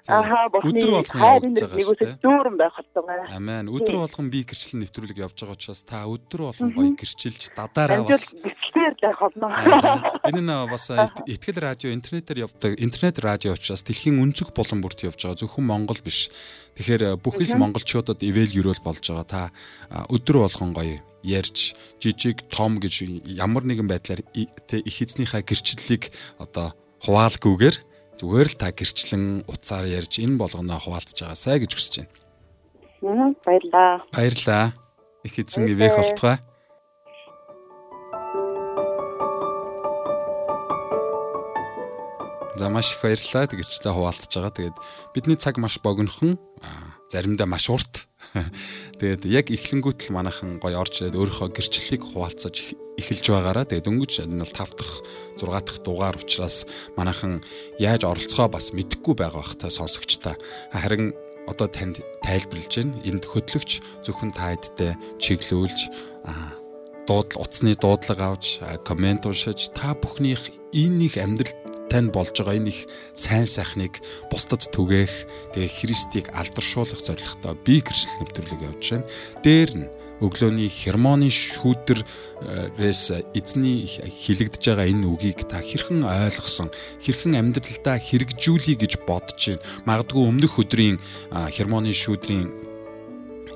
Аха 0.08 0.48
явж 0.50 1.12
байгаа 1.14 1.70
шүү 1.70 1.98
дээ. 2.00 2.18
Дүүрэн 2.24 2.56
байх 2.58 2.76
болтугай. 2.80 3.20
Амен. 3.36 3.70
Өдөр 3.70 4.00
болгон 4.02 4.32
би 4.32 4.42
гэрчлэн 4.48 4.82
нэвтрүүлэг 4.88 5.22
явж 5.22 5.38
байгаа 5.44 5.58
учраас 5.60 5.82
та 5.84 6.08
өдөр 6.08 6.50
болгон 6.50 6.72
гоё 6.74 6.96
гэрчилж 6.96 7.52
дадаараа 7.54 8.08
бас 8.08 8.34
гэрчлэр 8.34 8.96
байх 8.98 9.20
болно. 9.20 9.54
Энэ 10.26 10.42
нь 10.42 10.54
бас 10.72 10.90
ихтгэл 11.28 11.60
радио 11.62 11.94
интернетээр 11.94 12.48
явдаг 12.48 12.80
интернет 12.80 13.20
радио 13.20 13.54
учраас 13.54 13.84
дэлхийн 13.84 14.18
өнцөг 14.18 14.56
булан 14.56 14.82
бүрт 14.82 15.04
явж 15.04 15.20
байгаа. 15.20 15.38
Зөвхөн 15.38 15.68
Монгол 15.68 16.00
биш. 16.02 16.32
Тэгэхээр 16.80 17.20
бүх 17.20 17.38
л 17.44 17.60
монголчуудад 17.60 18.24
ивэл 18.24 18.56
юрэл 18.56 18.82
болж 18.82 19.04
байгаа. 19.04 19.28
Та 19.28 19.42
өдөр 20.10 20.48
болгон 20.50 20.74
гоё 20.74 20.98
ярьж 21.24 21.78
жижиг 22.02 22.44
том 22.50 22.82
гэж 22.82 23.24
ямар 23.30 23.64
нэгэн 23.64 23.86
байдлаар 23.86 24.26
их 24.34 24.98
эзнийхээ 24.98 25.46
гэрчлэлийг 25.46 26.10
одоо 26.42 26.74
хуваалгүйгээр 27.06 27.76
зүгээр 28.20 28.48
л 28.52 28.60
та 28.60 28.74
гэрчлэн 28.76 29.48
уцаар 29.48 29.88
ярьж 29.88 30.20
энэ 30.20 30.36
болгоноо 30.36 30.80
хуваалцж 30.82 31.24
байгаасай 31.24 31.64
гэж 31.64 31.72
хүсэж 31.72 31.96
байна. 32.04 33.36
Баярлаа. 33.46 34.04
Баярлаа. 34.12 34.76
Их 35.24 35.40
эзэн 35.40 35.72
ивэх 35.72 35.96
болтугай. 35.96 36.38
За 42.60 42.68
маш 42.68 42.92
их 42.92 43.00
баярлалаа. 43.00 43.48
Тэгэрчтэй 43.48 43.94
хуваалцж 43.96 44.36
байгаа. 44.36 44.52
Тэгээд 44.52 44.78
бидний 45.16 45.40
цаг 45.40 45.56
маш 45.56 45.80
богинохон 45.80 46.36
заримдаа 47.08 47.48
маш 47.48 47.72
урт. 47.72 48.09
Тэгээд 49.00 49.24
яг 49.26 49.48
эхлэнгүүт 49.50 50.10
л 50.10 50.16
манайхан 50.16 50.62
гоё 50.62 50.78
орж 50.82 51.02
ирээд 51.02 51.18
өөрийнхөө 51.18 51.50
гэрчлэлийг 51.50 52.04
хуваалцаж 52.06 52.56
эхэлж 53.00 53.26
байгаараа 53.32 53.66
тэгээд 53.66 53.90
өнгөж 53.90 54.14
энэ 54.28 54.44
бол 54.44 54.54
5 54.54 54.78
дахь 54.78 54.96
6 55.40 55.50
дахь 55.50 55.80
дугаар 55.82 56.16
учраас 56.20 56.68
манайхан 57.00 57.42
яаж 57.80 58.06
оролцохоо 58.06 58.52
бас 58.52 58.76
мэдэхгүй 58.76 59.16
байгаа 59.18 59.42
бах 59.42 59.56
та 59.56 59.72
сонсогчтой. 59.72 60.36
Харин 60.76 61.16
одоо 61.48 61.68
танд 61.72 62.04
тайлбарлаж 62.22 62.74
байна. 62.76 63.00
Энд 63.08 63.26
хөтлөгч 63.26 63.82
зөвхөн 64.06 64.32
та 64.36 64.54
хэдтэй 64.54 64.94
чиглүүлж 65.18 65.90
дуудлага 67.10 67.42
утасны 67.42 67.74
дуудлага 67.74 68.38
авч 68.38 68.62
комент 68.86 69.26
уншиж 69.26 69.74
та 69.74 69.98
бүхнийх 69.98 70.54
энэ 70.70 71.10
их 71.10 71.18
амьдрал 71.18 71.69
тань 71.90 72.14
болж 72.14 72.38
байгаа 72.38 72.56
энэ 72.62 72.72
их 72.72 72.88
сайн 73.18 73.50
сайхныг 73.50 74.00
бусдад 74.32 74.70
түгээх 74.70 75.14
тэгээ 75.58 75.70
Христийг 75.70 76.26
алдаршуулах 76.32 77.02
зорилготой 77.02 77.58
би 77.66 77.82
гэрчлэл 77.82 78.22
нэвтрүүлэг 78.22 78.62
явуулж 78.64 78.88
байна. 78.94 79.10
Дээр 79.44 79.72
нь 79.76 79.88
өглөөний 80.20 80.68
хермоны 80.68 81.32
шүүдрээс 81.32 83.04
эзний 83.34 83.88
хилэгдэж 83.88 84.64
байгаа 84.68 84.88
энэ 84.92 85.08
үгийг 85.08 85.48
та 85.48 85.64
хэрхэн 85.64 86.04
ойлгосон 86.04 86.68
хэрхэн 87.00 87.40
амьдралдаа 87.40 87.98
хэрэгжүүлэе 88.04 88.76
гэж 88.84 88.94
бодож 89.08 89.56
байна. 89.56 89.64
Магадгүй 89.88 90.24
өмнөх 90.28 90.60
өдрийн 90.60 91.00
хермоны 91.32 91.96
шүүдрийн 91.96 92.52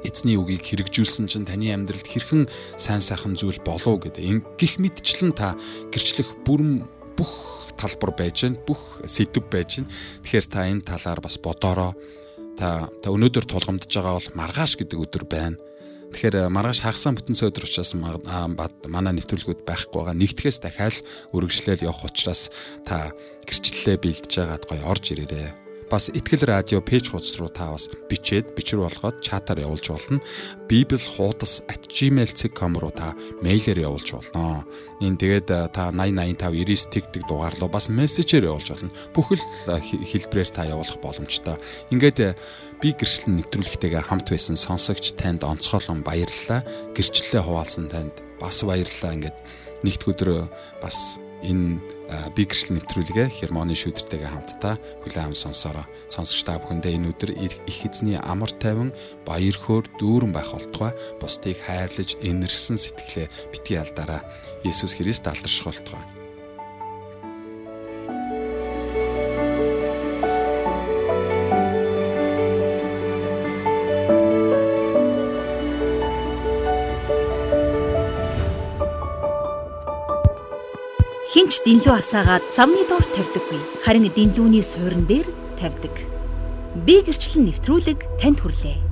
эзний 0.08 0.40
үгийг 0.40 0.64
хэрэгжүүлсэн 0.64 1.28
чинь 1.28 1.48
таны 1.48 1.72
амьдралд 1.76 2.08
хэрхэн 2.08 2.48
сайн 2.80 3.04
сайхан 3.04 3.36
зүйл 3.36 3.60
болов 3.64 4.04
гэдэг. 4.04 4.24
Ингэх 4.24 4.80
мэдчлэн 4.80 5.32
та 5.36 5.56
гэрчлэх 5.92 6.32
бүрэн 6.48 6.84
бүх 7.18 7.74
талбар 7.78 8.12
байж 8.18 8.46
гэн 8.46 8.58
бүх 8.68 9.02
сэдв 9.06 9.44
байж 9.50 9.82
гэн. 9.82 9.88
Тэгэхээр 10.24 10.48
та 10.50 10.68
энэ 10.70 10.86
талаар 10.86 11.20
бас 11.22 11.38
бодороо 11.42 11.94
та 12.58 12.90
та 13.02 13.08
өнөөдөр 13.10 13.46
тулгамдж 13.50 13.90
байгаа 13.90 14.18
бол 14.18 14.30
маргааш 14.38 14.78
гэдэг 14.78 15.00
өдөр 15.00 15.26
байна 15.26 15.58
Тэгэхээр 16.14 16.46
э, 16.46 16.50
маргааш 16.54 16.86
хагасан 16.86 17.18
бүтэнсэ 17.18 17.50
өдөр 17.50 17.66
учраас 17.66 17.98
манай 17.98 19.14
нэвтрүүлгүүд 19.18 19.66
байхгүй 19.66 19.98
байгаа. 19.98 20.14
Нэгтгэхээс 20.14 20.62
дахиад 20.62 21.02
үргэлжлээл 21.34 21.90
явах 21.90 22.06
учраас 22.06 22.54
та 22.86 23.10
гэрчлэлээ 23.50 23.98
бэлдэж 23.98 24.34
байгаад 24.38 24.64
гоё 24.70 24.86
орж 24.94 25.10
ирээрээ 25.10 25.63
бас 25.94 26.10
ихтгэл 26.10 26.50
радио 26.50 26.82
пэйж 26.82 27.14
хуудас 27.14 27.38
руу 27.38 27.54
та 27.54 27.70
бас 27.70 27.86
бичээд 28.10 28.58
бичвэр 28.58 28.90
болгоод 28.90 29.22
чатаар 29.22 29.62
явуулж 29.62 29.94
болно. 29.94 30.18
bibelhuudas@gmail.com 30.66 32.74
руу 32.82 32.90
та 32.90 33.14
мэйлээр 33.46 33.86
явуулж 33.86 34.18
болно. 34.18 34.66
Энэ 35.06 35.22
тэгээд 35.22 35.70
та 35.70 35.94
8085 35.94 36.50
99 36.50 36.90
тэгдэг 36.90 37.30
дугаар 37.30 37.54
руу 37.62 37.70
бас 37.70 37.94
мессежээр 37.94 38.50
явуулж 38.50 38.74
болно. 38.74 38.90
Бүхэл 39.14 39.38
хэлбэрээр 39.86 40.50
та 40.50 40.66
явуулах 40.66 40.98
боломжтой. 40.98 41.62
Ингээд 41.94 42.42
би 42.82 42.90
гэрчлэн 42.98 43.38
нэвтрүүлэгтэйгээ 43.38 44.10
хамт 44.10 44.34
байсан 44.34 44.58
сонсогч 44.58 45.14
танд 45.14 45.46
онцгойлон 45.46 46.02
баярлалаа. 46.02 46.66
Гэрчлэлээ 46.98 47.46
хуваалсан 47.46 47.94
танд 47.94 48.18
бас 48.42 48.66
баярлалаа. 48.66 49.14
Ингээд 49.14 49.38
нэгд 49.86 50.10
өдөр 50.10 50.50
бас 50.82 51.22
энэ 51.44 51.80
би 52.36 52.46
гэрчлэл 52.46 52.78
нэвтрүүлгээ 52.78 53.28
хермоны 53.30 53.74
шүүдэртэйгээ 53.74 54.32
хамтдаа 54.32 54.76
хүлээн 55.02 55.34
аван 55.34 55.38
сонсороо 55.38 55.86
сонсогч 56.14 56.46
та 56.46 56.62
бүхэндээ 56.62 56.96
энэ 56.96 57.10
өдөр 57.10 57.32
их 57.34 57.80
эзний 57.86 58.20
амар 58.22 58.52
тайван 58.54 58.94
баяр 59.26 59.58
хөөр 59.58 59.86
дүүрэн 59.98 60.32
байх 60.34 60.54
болтугай 60.54 60.94
бусдыг 61.18 61.58
хайрлаж 61.66 62.16
энэрсэн 62.22 62.78
сэтгэлээ 62.78 63.28
битгий 63.52 63.82
алдараа 63.82 64.22
Есүс 64.62 64.94
Христ 64.94 65.26
алдарших 65.26 65.68
Хинч 81.54 81.70
дэнлүү 81.70 81.94
асаагаад 82.02 82.50
самны 82.50 82.82
доор 82.90 83.06
тавьдаггүй. 83.14 83.62
Харин 83.86 84.10
дэнлүүний 84.10 84.66
суурин 84.66 85.06
дээр 85.06 85.30
тавьдаг. 85.62 85.94
Би 86.82 87.06
гэрчлэн 87.06 87.46
нэвтрүүлэг 87.46 88.18
танд 88.18 88.42
хүрлээ. 88.42 88.83